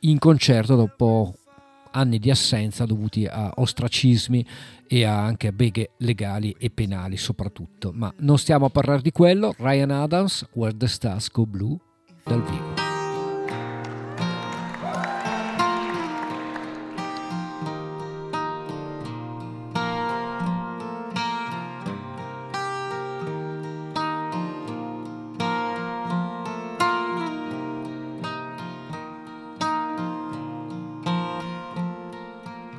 [0.00, 1.34] in concerto dopo
[1.92, 4.44] anni di assenza dovuti a ostracismi
[4.86, 7.92] e a anche a beghe legali e penali soprattutto.
[7.94, 9.54] Ma non stiamo a parlare di quello.
[9.58, 11.78] Ryan Adams, Where the Stars Go Blue,
[12.24, 12.91] dal vivo.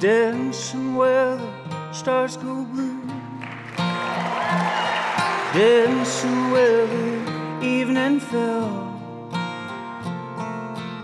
[0.04, 3.08] Dancing where the stars go blue.
[5.54, 9.00] Dancing where the evening fell.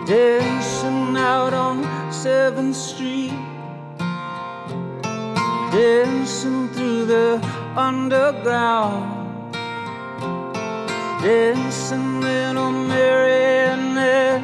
[0.06, 3.57] Dancing out on 7th Street.
[5.72, 7.42] Dancing through the
[7.76, 9.54] underground,
[11.22, 14.44] dancing little marionette.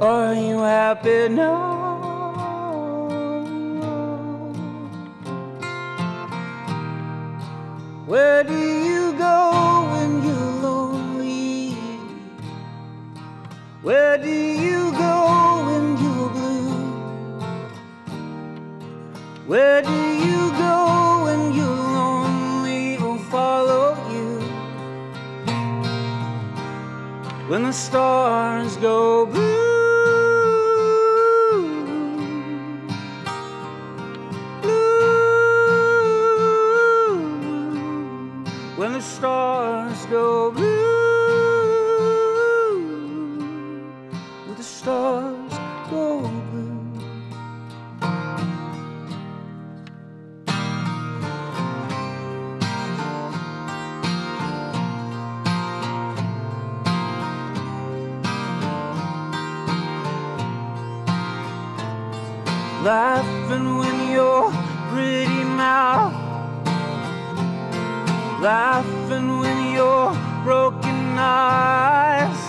[0.00, 1.80] Are you happy now?
[8.06, 11.76] Where do you go when you're lonely?
[13.82, 15.12] Where do you go
[19.52, 22.96] Where do you go when you're lonely?
[22.96, 24.40] I'll follow you.
[27.50, 29.42] When the stars go blue.
[34.62, 34.86] blue,
[38.78, 40.41] When the stars go
[68.42, 70.12] laughing when your
[70.42, 72.42] broken eyes,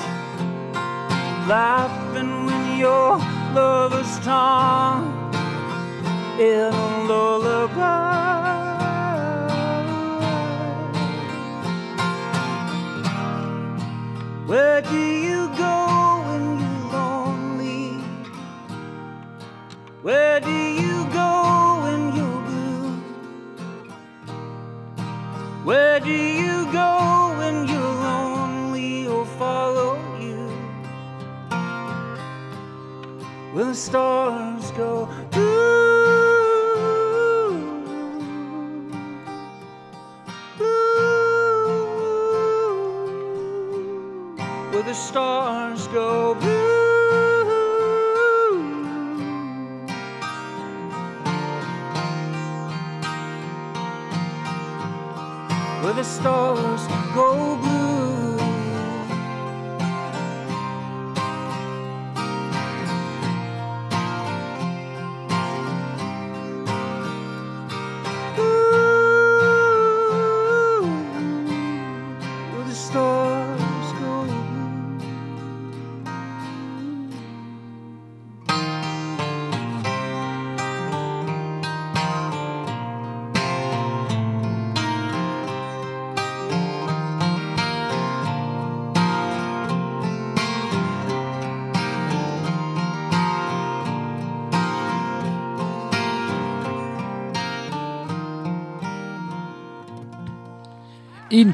[1.48, 3.20] laughing when your
[3.54, 5.14] lover's tongue
[6.39, 8.12] in a lullaby.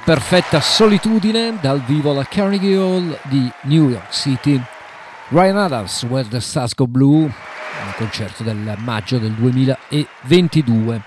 [0.04, 4.62] Perfetta solitudine dal vivo alla Carnegie Hall di New York City.
[5.30, 7.32] Ryan Adams, Where the Stars Go Blue, un
[7.96, 11.02] concerto del maggio del 2022.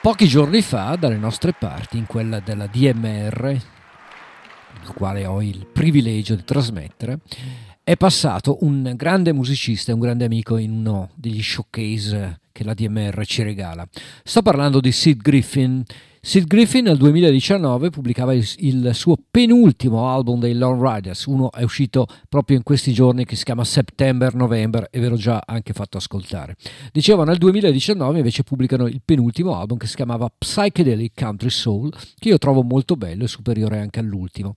[0.00, 6.34] Pochi giorni fa, dalle nostre parti, in quella della DMR, il quale ho il privilegio
[6.34, 7.20] di trasmettere,
[7.82, 12.74] è passato un grande musicista e un grande amico in uno degli showcase che la
[12.74, 13.86] DMR ci regala.
[14.24, 15.84] Sto parlando di Sid Griffin.
[16.26, 21.62] Sid Griffin nel 2019 pubblicava il, il suo penultimo album dei Lone Riders, uno è
[21.62, 25.72] uscito proprio in questi giorni che si chiama September November e ve l'ho già anche
[25.72, 26.56] fatto ascoltare.
[26.90, 32.28] Dicevo nel 2019 invece pubblicano il penultimo album che si chiamava Psychedelic Country Soul, che
[32.28, 34.54] io trovo molto bello e superiore anche all'ultimo.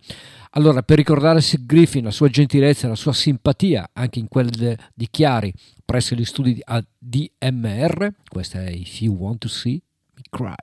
[0.54, 4.76] Allora, per ricordare Sid Griffin, la sua gentilezza e la sua simpatia anche in quelle
[4.96, 5.54] di Chiari
[5.86, 6.56] presso gli studi
[6.98, 9.80] di ADMR, questa è If You Want to See
[10.16, 10.56] Me Cry,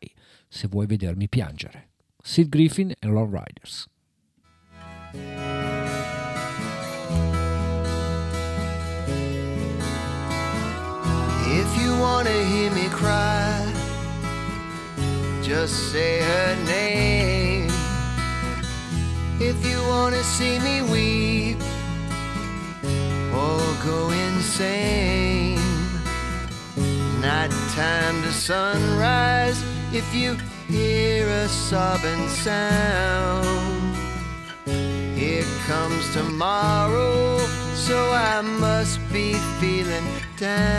[0.48, 1.88] se vuoi vedermi piangere.
[2.22, 3.86] Sid Griffin e Love Riders.
[11.48, 13.72] If you wanna hear me cry,
[15.42, 17.70] just say her name.
[19.38, 21.58] If you wanna see me weep
[23.32, 25.60] or go insane,
[27.20, 29.75] nighttime to sunrise.
[29.96, 30.36] If you
[30.68, 33.96] hear a sobbing sound,
[35.16, 37.38] here comes tomorrow,
[37.74, 40.04] so I must be feeling
[40.36, 40.76] down.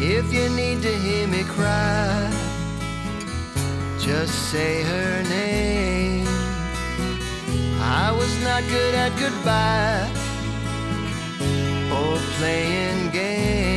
[0.00, 2.28] If you need to hear me cry,
[4.00, 6.26] just say her name.
[7.78, 10.10] I was not good at goodbye
[11.94, 13.75] or playing games.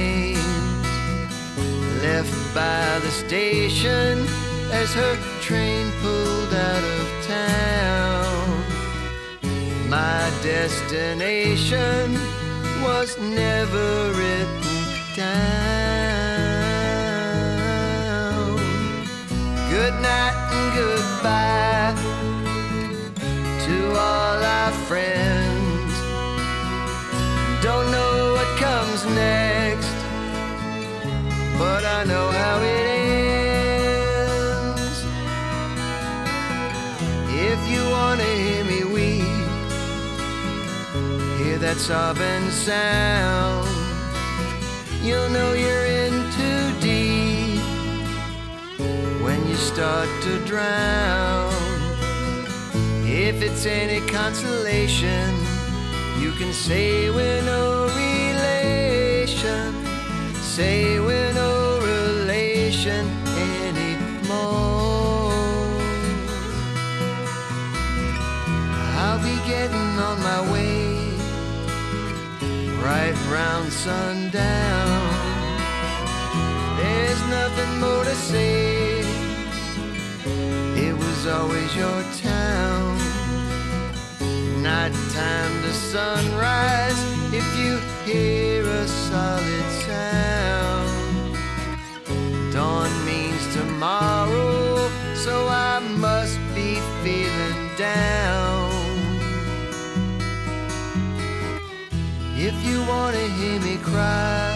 [2.01, 4.25] Left by the station
[4.71, 8.63] as her train pulled out of town.
[9.89, 12.17] My destination
[12.81, 14.85] was never written
[15.15, 15.49] down.
[19.69, 20.28] Good night
[41.79, 43.67] that sobbing sound.
[45.01, 47.61] You'll know you're in too deep
[49.23, 51.53] when you start to drown.
[53.05, 55.33] If it's any consolation,
[56.19, 59.73] you can say we're no relation.
[60.35, 63.07] Say we're no relation
[63.37, 64.13] anymore.
[69.01, 70.68] I'll be getting on my way
[72.89, 75.01] right round sundown.
[76.79, 79.01] There's nothing more to say.
[80.85, 82.01] It was always your
[82.33, 82.97] town.
[84.69, 86.99] Nighttime to sunrise,
[87.39, 87.71] if you
[88.09, 91.35] hear a solid sound.
[92.53, 94.89] Dawn means tomorrow,
[95.25, 95.75] so I
[96.05, 96.71] must be
[97.03, 98.48] feeling down.
[102.89, 104.53] Wanna hear me cry,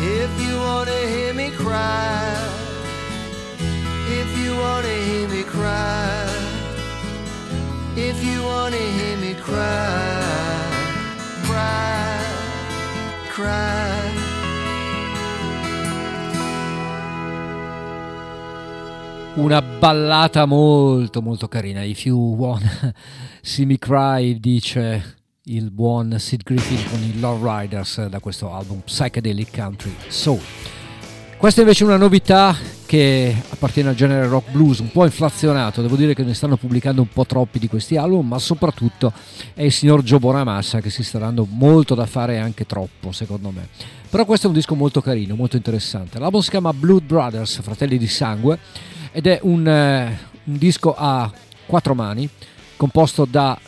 [0.00, 2.34] if you wanna hear me cry,
[4.20, 6.26] if you wanna hear me cry,
[7.96, 10.22] if you wanna hear me cry,
[11.46, 12.18] cry,
[13.34, 13.98] cry.
[19.36, 21.82] Una ballata molto molto carina.
[21.82, 22.92] If you wanna
[23.40, 28.80] see me cry, dice il buon Sid Griffin con i Love Riders da questo album
[28.80, 30.40] Psychedelic Country Soul.
[31.38, 32.54] Questa invece è una novità
[32.84, 37.00] che appartiene al genere rock blues, un po' inflazionato, devo dire che ne stanno pubblicando
[37.00, 39.14] un po' troppi di questi album, ma soprattutto
[39.54, 43.50] è il signor Joe Bonamassa che si sta dando molto da fare anche troppo, secondo
[43.50, 43.68] me.
[44.10, 46.18] Però questo è un disco molto carino, molto interessante.
[46.18, 48.58] L'album si chiama Blood Brothers, Fratelli di Sangue,
[49.10, 51.32] ed è un, eh, un disco a
[51.64, 52.28] quattro mani,
[52.76, 53.58] composto da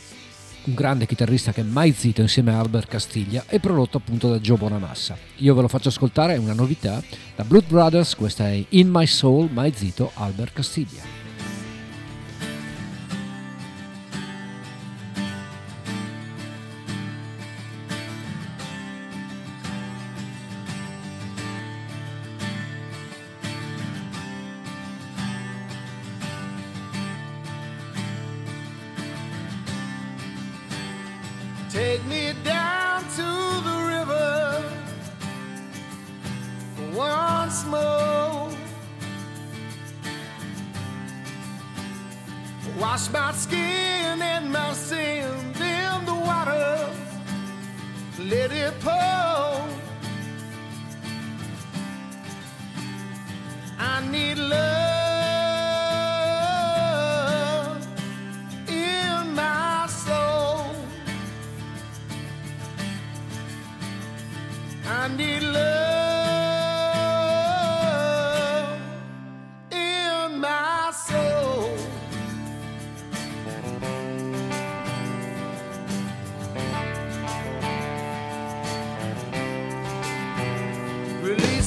[0.64, 4.38] un grande chitarrista che è mai zitto insieme a Albert Castiglia e prodotto appunto da
[4.38, 5.16] Joe Bonamassa.
[5.38, 7.02] Io ve lo faccio ascoltare, è una novità,
[7.34, 11.11] da Blood Brothers, questa è In My Soul, mai zitto Albert Castiglia.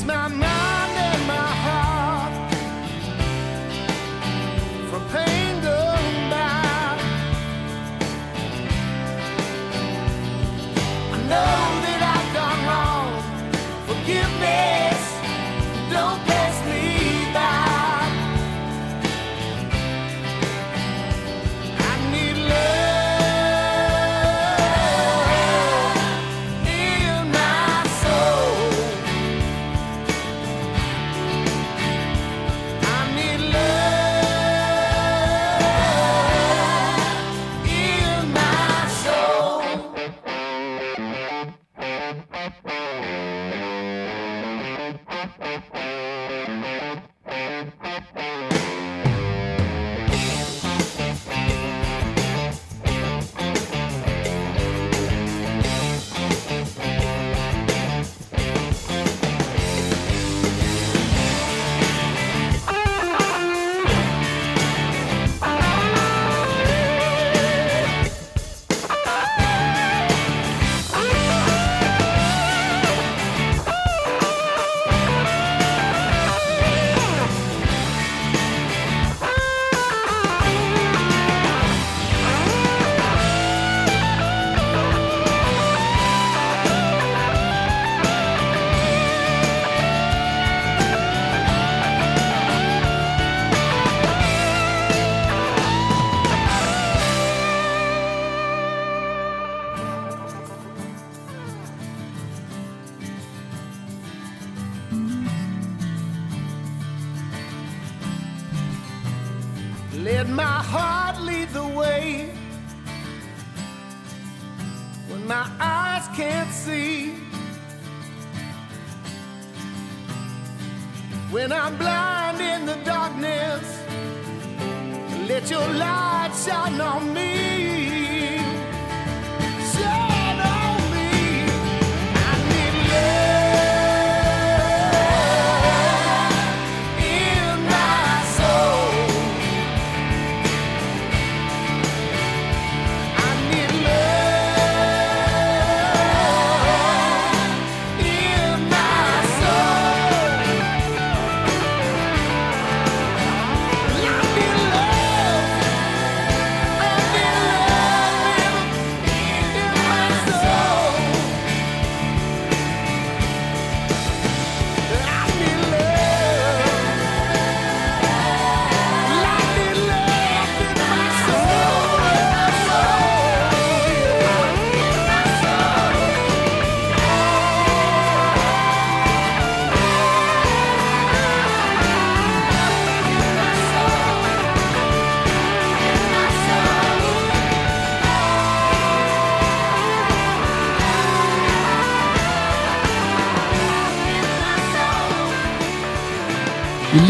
[0.06, 0.55] My mind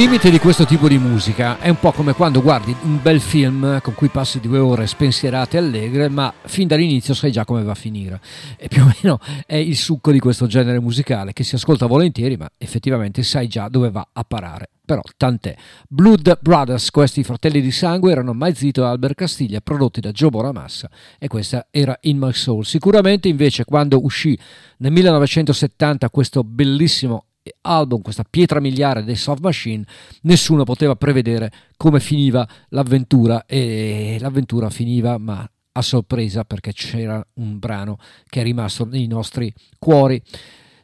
[0.06, 3.82] limite di questo tipo di musica è un po' come quando guardi un bel film
[3.82, 7.72] con cui passi due ore spensierate e allegre, ma fin dall'inizio sai già come va
[7.72, 8.22] a finire.
[8.56, 12.38] E più o meno è il succo di questo genere musicale che si ascolta volentieri,
[12.38, 14.70] ma effettivamente sai già dove va a parare.
[14.86, 15.56] Però tant'è.
[15.90, 20.30] Blood Brothers, questi fratelli di sangue, erano Mai Zito e Albert Castiglia, prodotti da Joe
[20.30, 20.88] Bonamassa,
[21.18, 22.64] e questa era In My Soul.
[22.64, 24.38] Sicuramente invece quando uscì
[24.78, 27.26] nel 1970 questo bellissimo
[27.62, 29.86] album, questa pietra miliare dei Soft Machine,
[30.22, 35.48] nessuno poteva prevedere come finiva l'avventura e l'avventura finiva ma
[35.78, 37.98] a sorpresa perché c'era un brano
[38.28, 40.22] che è rimasto nei nostri cuori.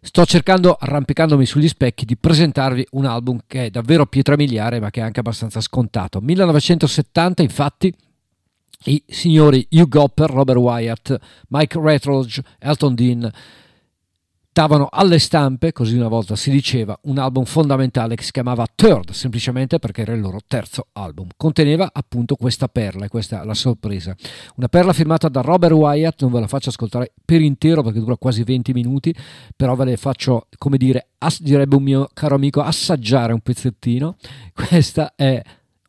[0.04, 4.90] Sto cercando, arrampicandomi sugli specchi, di presentarvi un album che è davvero pietra miliare ma
[4.90, 6.20] che è anche abbastanza scontato.
[6.22, 7.94] 1970 infatti
[8.86, 11.20] i signori Hugh Gopper, Robert Wyatt,
[11.50, 13.32] Mike Retrodge, Elton Dean
[14.54, 19.12] davano alle stampe, così una volta si diceva, un album fondamentale che si chiamava Third,
[19.12, 21.30] semplicemente perché era il loro terzo album.
[21.38, 24.16] Conteneva appunto questa perla, e questa è la sorpresa.
[24.56, 28.18] Una perla firmata da Robert Wyatt, non ve la faccio ascoltare per intero perché dura
[28.18, 29.16] quasi 20 minuti,
[29.56, 34.18] però ve le faccio, come dire, ass- direbbe un mio caro amico, assaggiare un pezzettino.
[34.54, 35.42] Questa è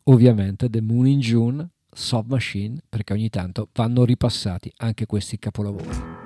[0.03, 6.22] ovviamente The Moon in June, Soft Machine, perché ogni tanto vanno ripassati anche questi capolavori.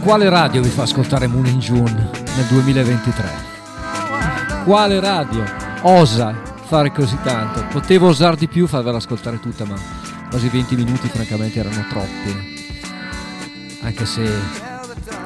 [0.10, 3.30] quale radio vi fa ascoltare Moon in June nel 2023?
[4.66, 5.44] Quale radio
[5.84, 6.34] osa
[6.64, 7.64] fare così tanto?
[7.70, 9.76] Potevo osare di più, farvela ascoltare tutta, ma
[10.32, 12.58] quasi 20 minuti francamente erano troppi.
[13.82, 14.28] Anche se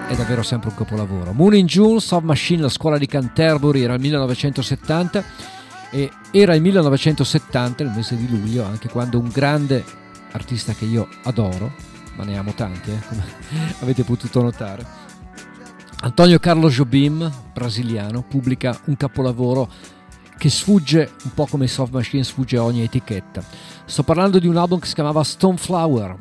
[0.09, 1.31] è davvero sempre un capolavoro.
[1.31, 5.23] Moon in June, Soft Machine, la scuola di Canterbury, era il 1970
[5.91, 9.81] e era il 1970, il mese di luglio, anche quando un grande
[10.31, 13.23] artista che io adoro, ma ne amo tanti, eh, come
[13.81, 14.85] avete potuto notare,
[16.03, 19.71] Antonio Carlo Jobim, brasiliano, pubblica un capolavoro
[20.37, 23.41] che sfugge un po' come Soft Machine sfugge a ogni etichetta.
[23.85, 26.17] Sto parlando di un album che si chiamava Stoneflower,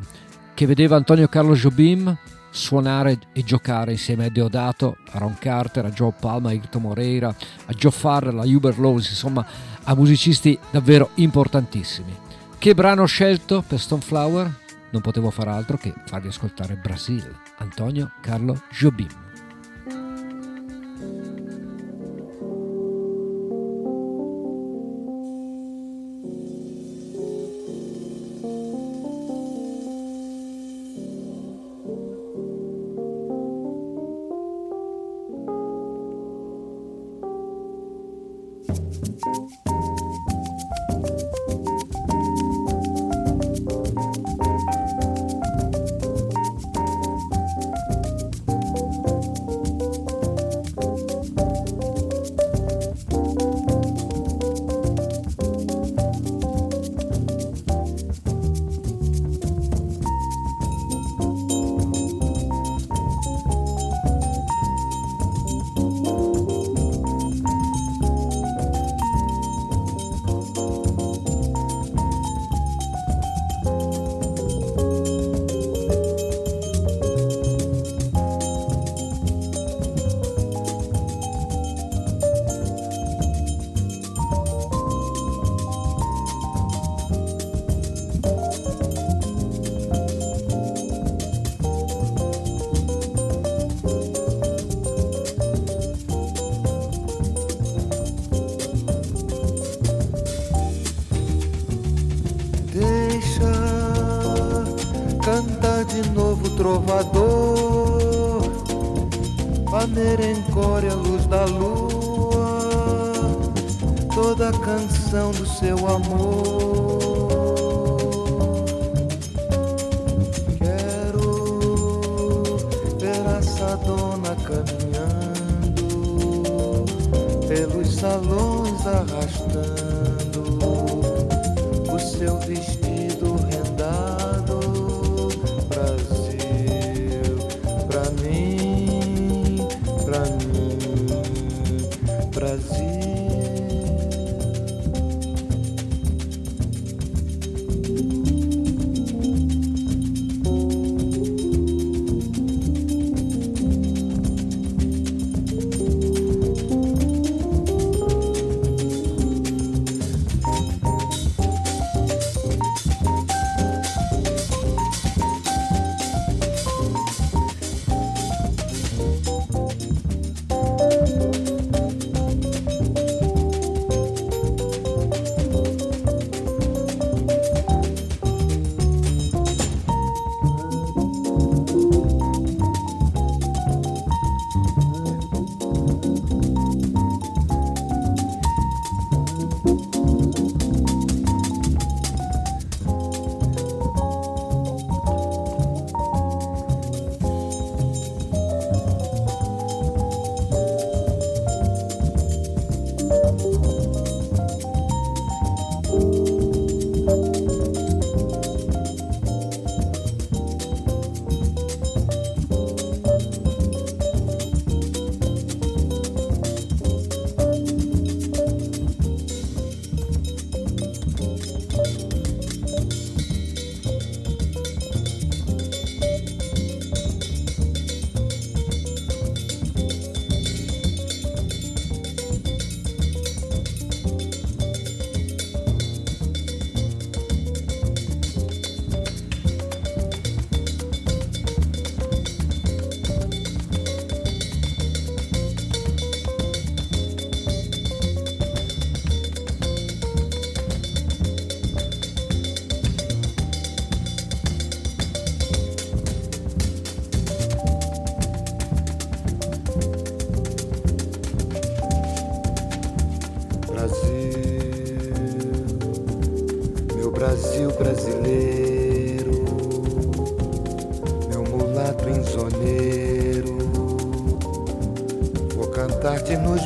[0.54, 2.16] che vedeva Antonio Carlo Jobim
[2.52, 7.28] suonare e giocare insieme a Deodato, a Ron Carter, a Joe Palma, a Irto Moreira,
[7.28, 9.44] a Joe Farrell, a Hubert Lowes, insomma
[9.82, 12.16] a musicisti davvero importantissimi.
[12.56, 14.60] Che brano ho scelto per Stoneflower?
[14.92, 19.21] Non potevo far altro che farvi ascoltare Brasil, Antonio Carlo Jobim.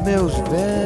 [0.06, 0.85] meus velhos.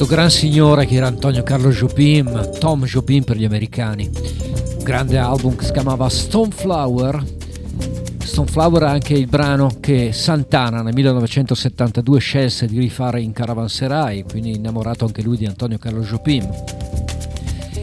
[0.00, 4.08] Questo gran signore che era Antonio Carlo Jobim, Tom Jobim per gli americani.
[4.08, 7.22] Un grande album che si chiamava Stoneflower.
[8.16, 14.54] Stoneflower è anche il brano che Santana nel 1972 scelse di rifare in Caravanserai, quindi
[14.54, 16.48] innamorato anche lui di Antonio Carlo Jobim.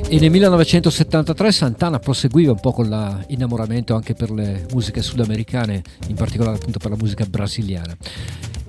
[0.10, 6.16] E nel 1973 Santana proseguiva un po' con l'innamoramento anche per le musiche sudamericane, in
[6.16, 7.96] particolare appunto per la musica brasiliana.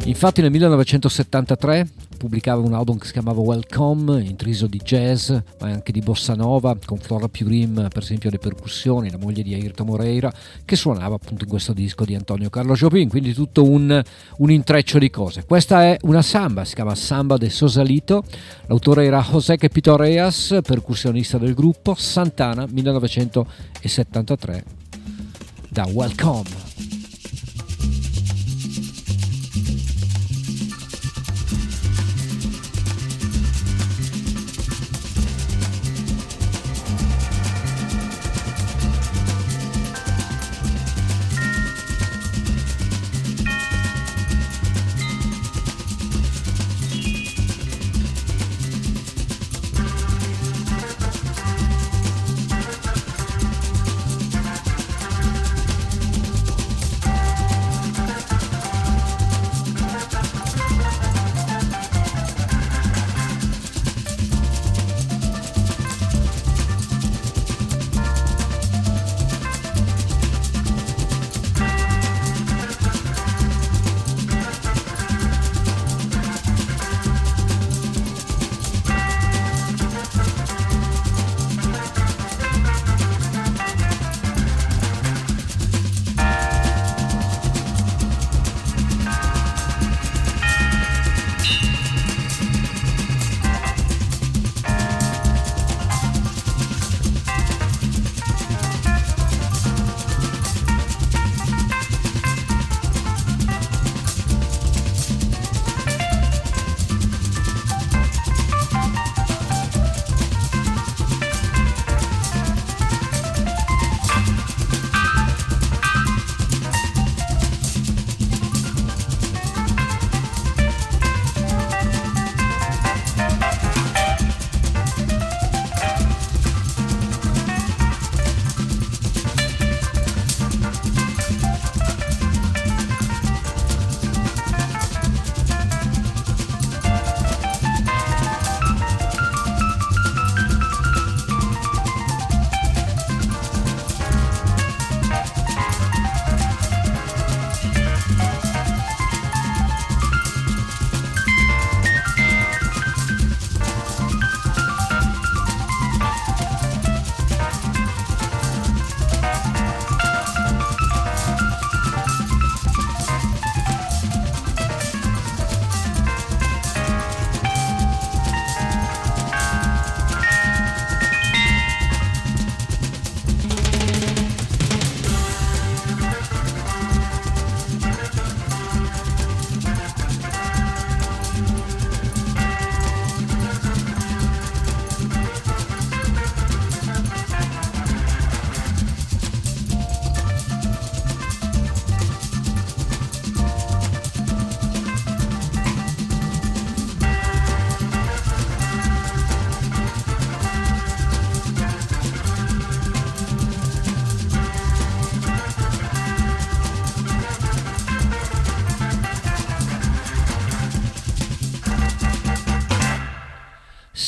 [0.05, 1.89] Infatti nel 1973
[2.19, 6.77] pubblicava un album che si chiamava Welcome, intriso di jazz, ma anche di bossa nova,
[6.85, 10.33] con Flora Purim per esempio alle percussioni, la moglie di Ayrton Moreira,
[10.65, 14.03] che suonava appunto in questo disco di Antonio Carlo Jobim, quindi tutto un,
[14.39, 15.45] un intreccio di cose.
[15.45, 18.25] Questa è una samba, si chiama Samba de Sosalito,
[18.67, 24.65] l'autore era José Pitoreas, percussionista del gruppo, Santana 1973,
[25.69, 26.68] da Welcome.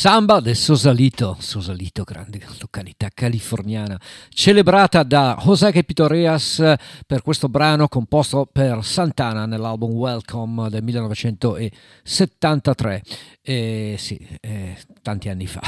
[0.01, 4.01] Samba del Sosalito, Sosalito, grande località californiana,
[4.31, 13.03] celebrata da José Pitoreas per questo brano composto per Santana nell'album Welcome del 1973,
[13.43, 15.61] eh, sì, eh, tanti anni fa.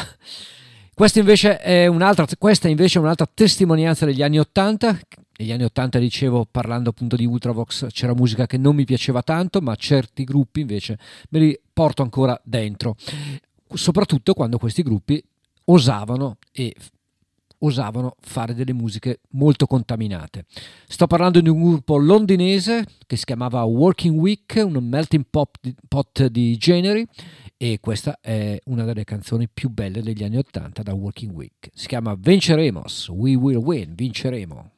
[0.94, 4.98] Questa invece, è un'altra, questa invece è un'altra testimonianza degli anni Ottanta.
[5.36, 9.60] Negli anni Ottanta, dicevo, parlando appunto di Ultravox, c'era musica che non mi piaceva tanto,
[9.60, 10.98] ma certi gruppi invece
[11.28, 12.96] me li porto ancora dentro
[13.74, 15.22] soprattutto quando questi gruppi
[15.64, 16.74] osavano e
[17.62, 20.44] osavano fare delle musiche molto contaminate.
[20.86, 26.56] Sto parlando di un gruppo londinese che si chiamava Working Week, un melting pot di,
[26.56, 27.06] generi
[27.56, 31.70] e questa è una delle canzoni più belle degli anni Ottanta da Working Week.
[31.72, 34.70] Si chiama Venceremos, We Will Win, vinceremo.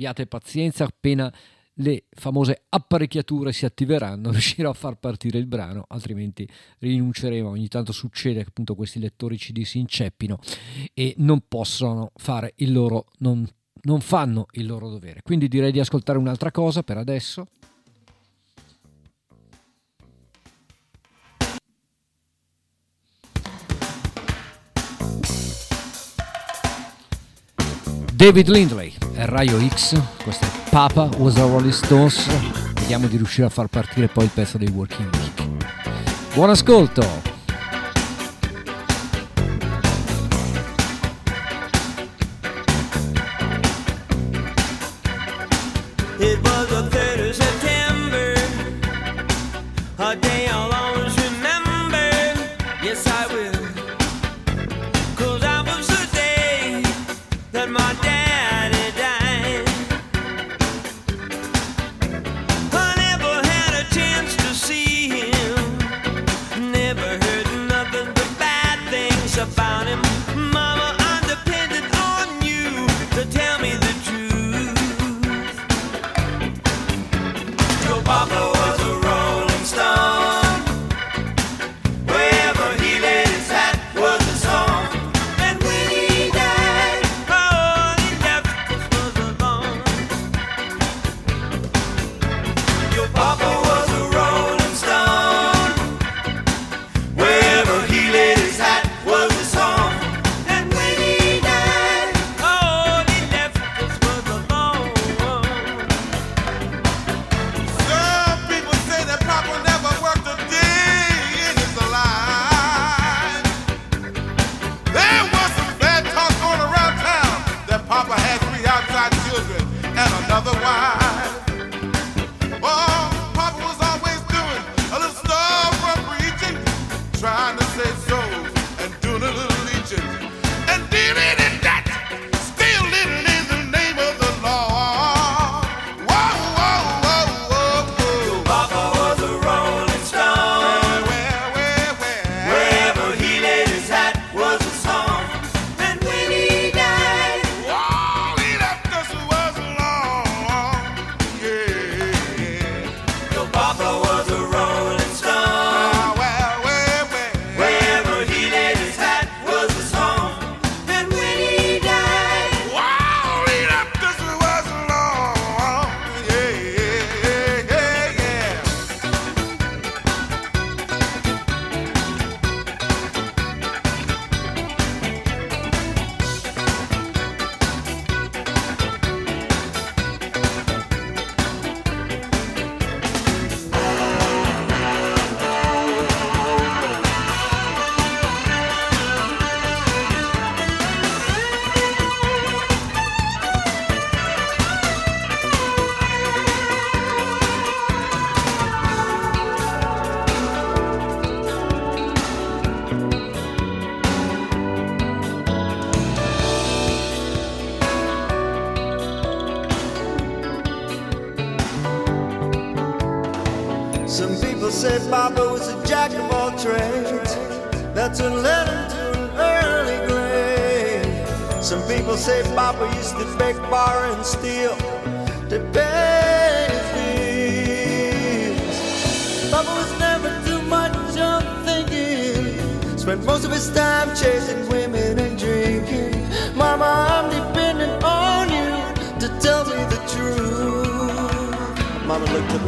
[0.00, 1.30] Abbiate pazienza appena
[1.74, 6.48] le famose apparecchiature si attiveranno riuscirò a far partire il brano altrimenti
[6.78, 7.50] rinunceremo.
[7.50, 10.38] Ogni tanto succede che appunto questi lettori CD si inceppino
[10.94, 13.46] e non possono fare il loro non,
[13.82, 15.20] non fanno il loro dovere.
[15.22, 17.48] Quindi direi di ascoltare un'altra cosa per adesso
[28.20, 32.26] David Lindley è Raio X, questo è Papa Was a Rolling Stones.
[32.74, 35.48] Vediamo di riuscire a far partire poi il pezzo dei Working Week.
[36.34, 37.29] Buon ascolto!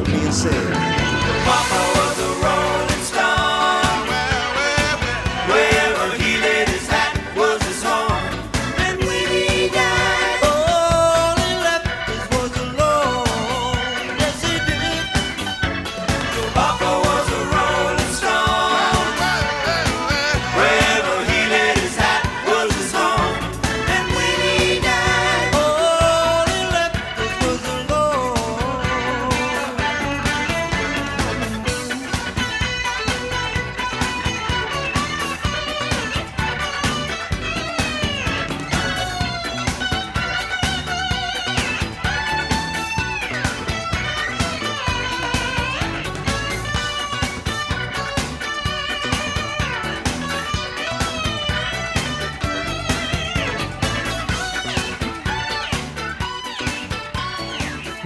[0.04, 0.72] being said.
[1.44, 1.91] Papa.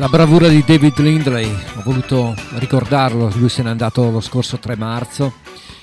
[0.06, 4.76] La bravura di David Lindley, ho voluto ricordarlo, lui se n'è andato lo scorso 3
[4.76, 5.32] marzo,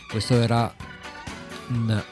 [0.09, 0.73] questo era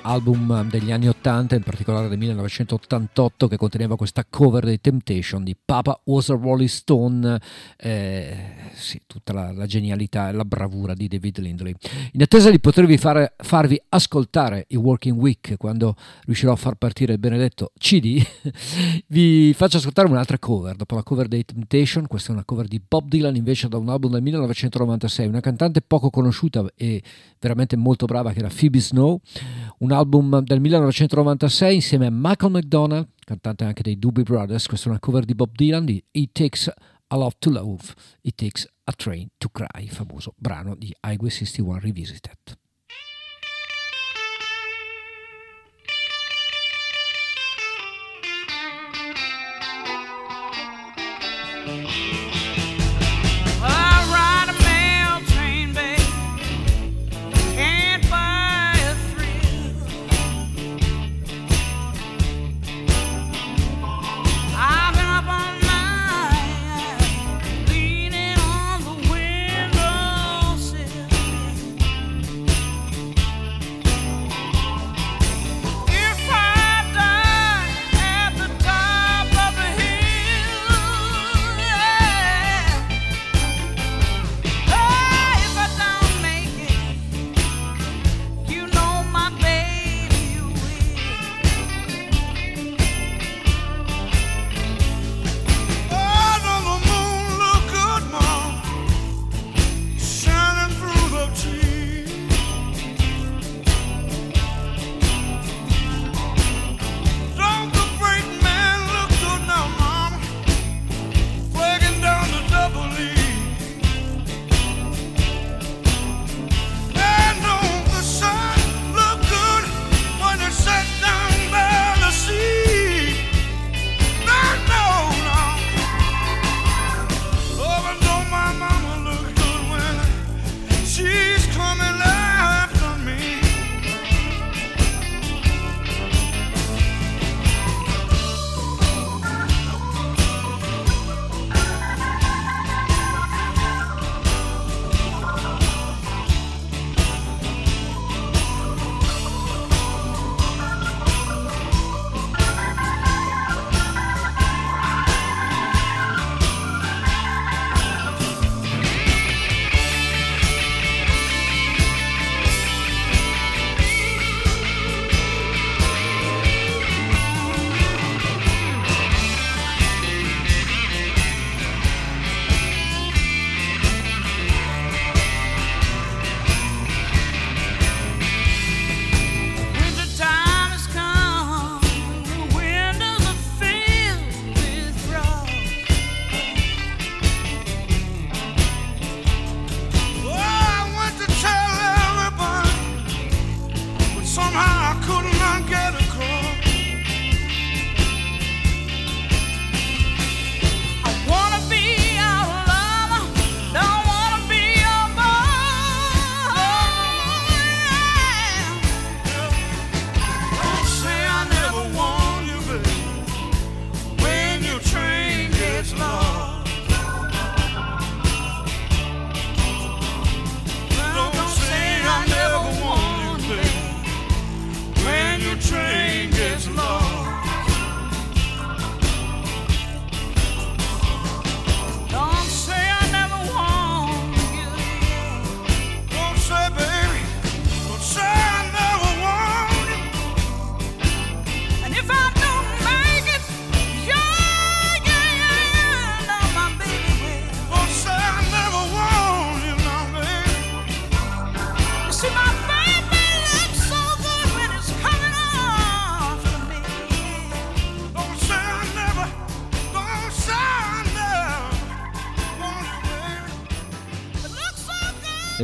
[0.02, 5.56] album degli anni 80, in particolare del 1988, che conteneva questa cover dei Temptation di
[5.64, 7.40] Papa Was a Rolling Stone,
[7.78, 8.38] eh,
[8.74, 11.74] sì, tutta la, la genialità e la bravura di David Lindley.
[12.14, 15.96] In attesa di potervi fare- farvi ascoltare i Working Week quando
[16.26, 18.22] riuscirò a far partire il benedetto CD,
[19.08, 22.82] vi faccio ascoltare un'altra cover, dopo la cover dei Temptation, questa è una cover di
[22.86, 27.02] Bob Dylan invece da un album del 1996, una cantante poco conosciuta e
[27.40, 29.20] veramente molto brava che era Phoebe Snow,
[29.80, 34.90] un album del 1996 insieme a Michael McDonald, cantante anche dei Doobie Brothers, questa è
[34.90, 36.72] una cover di Bob Dylan di It Takes
[37.08, 37.84] a Love to Love,
[38.22, 42.60] It Takes a Train to Cry, famoso brano di Highway 61 Revisited.
[51.64, 52.11] I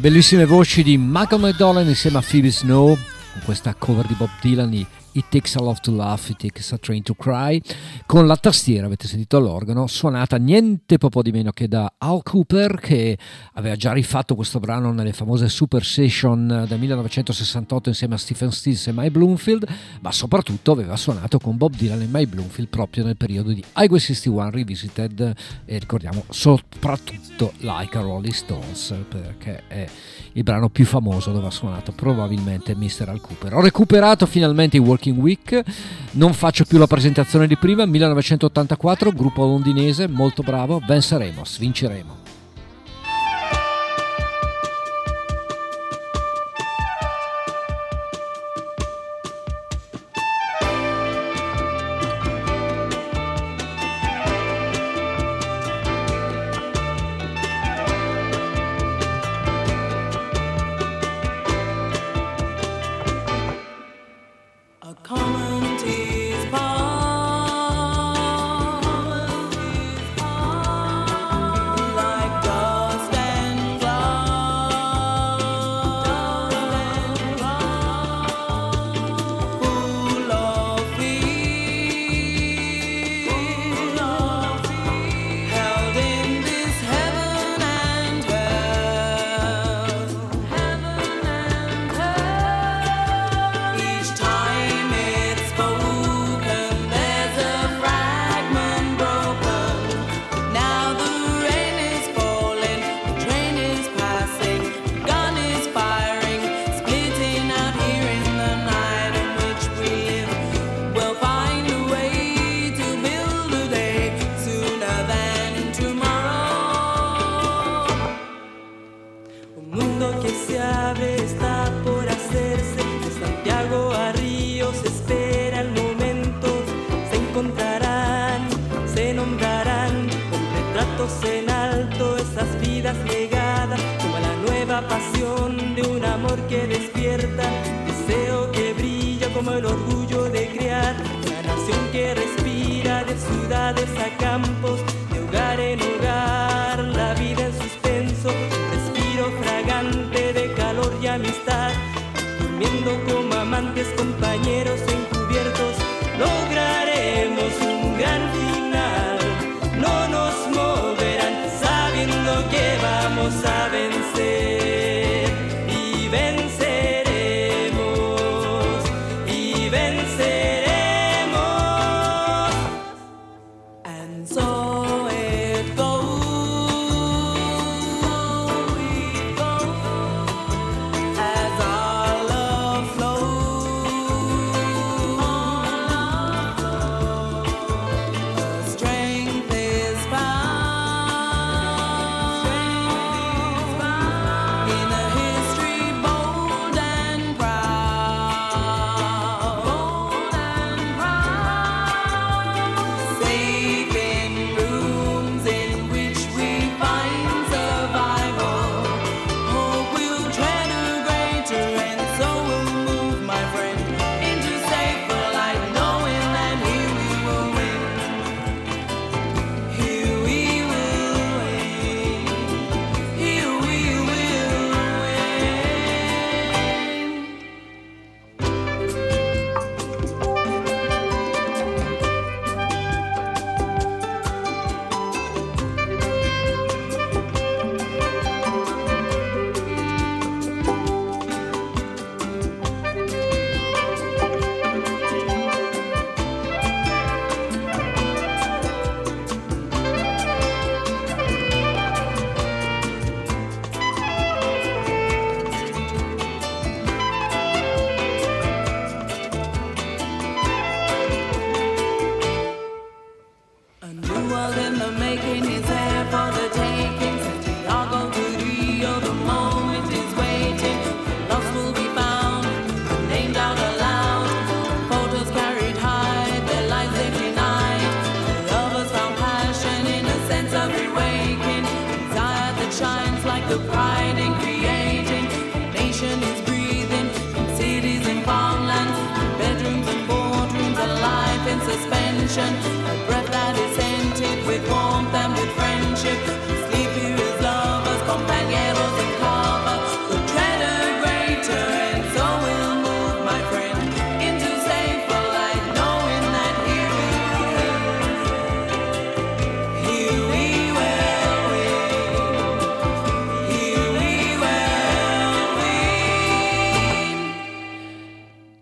[0.10, 2.98] bellissime voci di Michael McDonald insieme a Phoebe Snow
[3.34, 4.88] con questa cover di Bob Dylan, i
[5.18, 7.60] It Takes a Love to Laugh, It Takes a Train to Cry,
[8.06, 12.80] con la tastiera, avete sentito l'organo, suonata niente poco di meno che da Al Cooper
[12.80, 13.18] che
[13.54, 18.88] aveva già rifatto questo brano nelle famose Super Session del 1968 insieme a Stephen Stills
[18.88, 19.68] e Mike Bloomfield,
[20.02, 24.00] ma soprattutto aveva suonato con Bob Dylan e Mike Bloomfield proprio nel periodo di Highway
[24.00, 25.34] 61 Revisited
[25.66, 29.88] e ricordiamo soprattutto Like a Rolling Stones perché è
[30.34, 33.10] il brano più famoso dove ha suonato probabilmente Mr.
[33.10, 33.56] Al Cooper.
[33.56, 35.64] Ho recuperato finalmente i Walking Working Week.
[36.12, 42.27] Non faccio più la presentazione di prima, 1984, gruppo londinese, molto bravo, venceremo, vinceremo.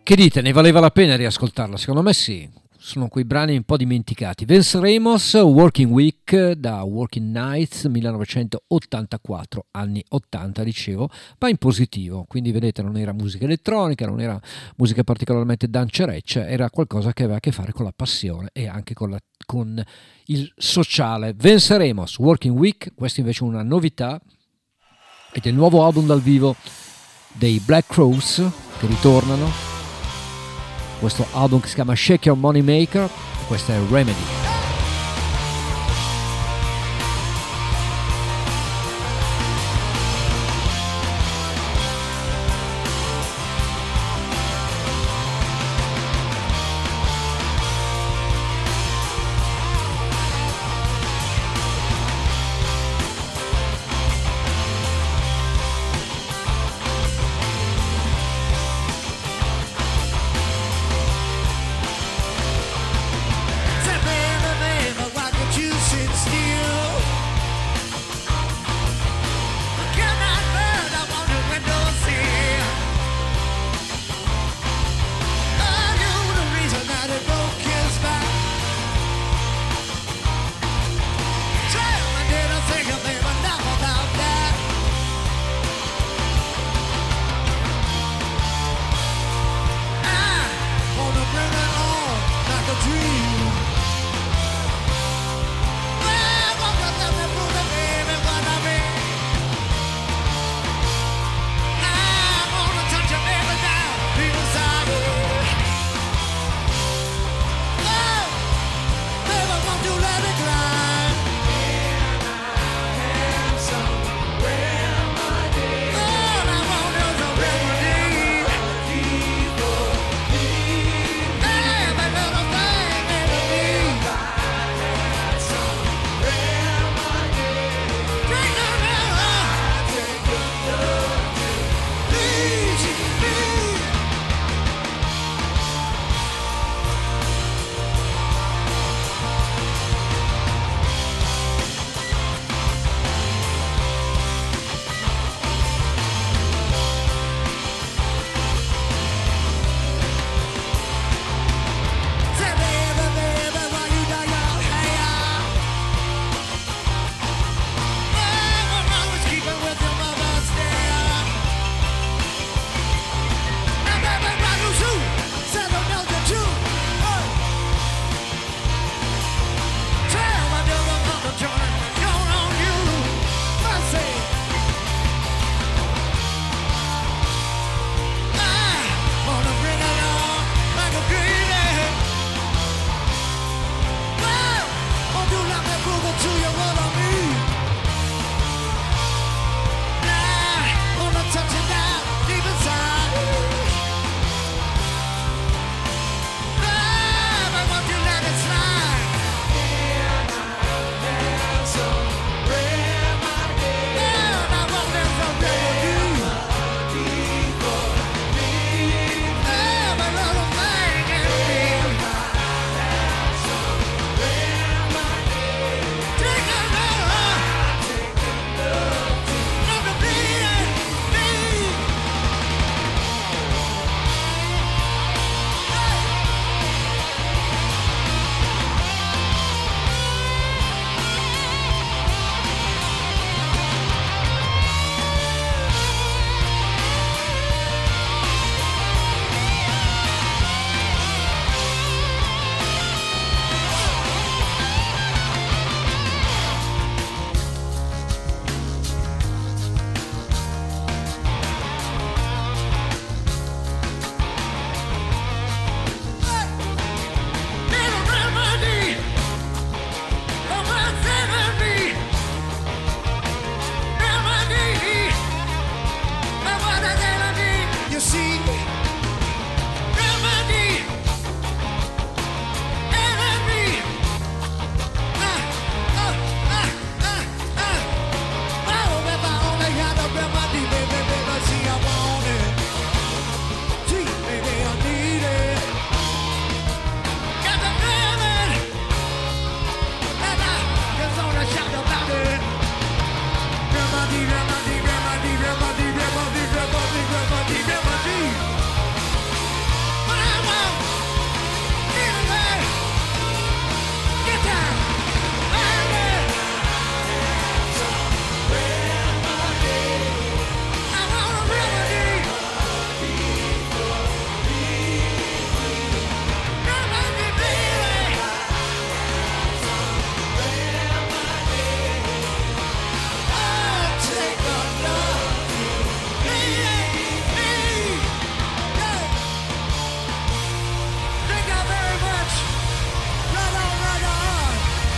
[0.06, 1.78] Che dite, ne valeva la pena riascoltarla?
[1.78, 4.46] Secondo me sì, sono quei brani un po' dimenticati.
[4.46, 11.10] Vince Ramos, Working Week da Working Nights 1984, anni 80 dicevo,
[11.40, 14.40] ma in positivo, quindi vedete non era musica elettronica, non era
[14.76, 18.94] musica particolarmente dancereccia, era qualcosa che aveva a che fare con la passione e anche
[18.94, 19.84] con, la- con
[20.26, 21.34] il sociale.
[21.34, 24.22] Vince Ramos, Working Week, questa invece è una novità
[25.34, 26.56] ed è il nuovo album dal vivo
[27.34, 29.75] dei Black Crows che ritornano
[31.06, 33.08] questo album che si chiama Shake Your Money Maker
[33.48, 34.55] questa è Remedy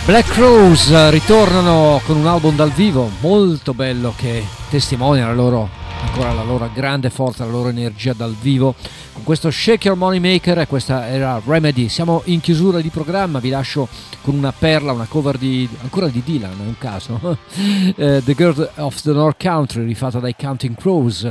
[0.08, 5.68] Black Rose eh, ritornano con un album dal vivo molto bello che testimonia la loro,
[6.00, 8.74] ancora la loro grande forza, la loro energia dal vivo.
[9.12, 11.90] Con questo Shake Your Money Maker e questa era Remedy.
[11.90, 13.86] Siamo in chiusura di programma, vi lascio
[14.22, 17.20] con una perla, una cover di, ancora di Dylan, è un caso.
[17.94, 21.28] Eh, the Girl of the North Country, rifatta dai Counting Crows.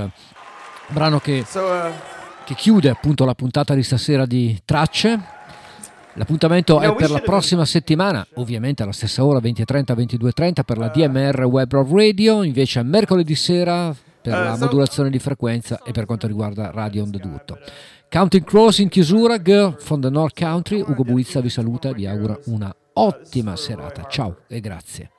[0.90, 1.44] Brano che,
[2.45, 5.36] che chiude appunto la puntata di stasera di Tracce.
[6.18, 11.44] L'appuntamento è per la prossima settimana, ovviamente alla stessa ora 20.30 22.30 per la DMR
[11.44, 17.03] Web Radio, invece mercoledì sera per la modulazione di frequenza e per quanto riguarda Radio
[17.03, 17.60] On The Tutto.
[18.10, 22.07] Counting Crows in chiusura, Girl from the North Country, Ugo Buizza vi saluta e vi
[22.07, 24.07] augura una ottima serata.
[24.10, 25.11] Ciao e grazie.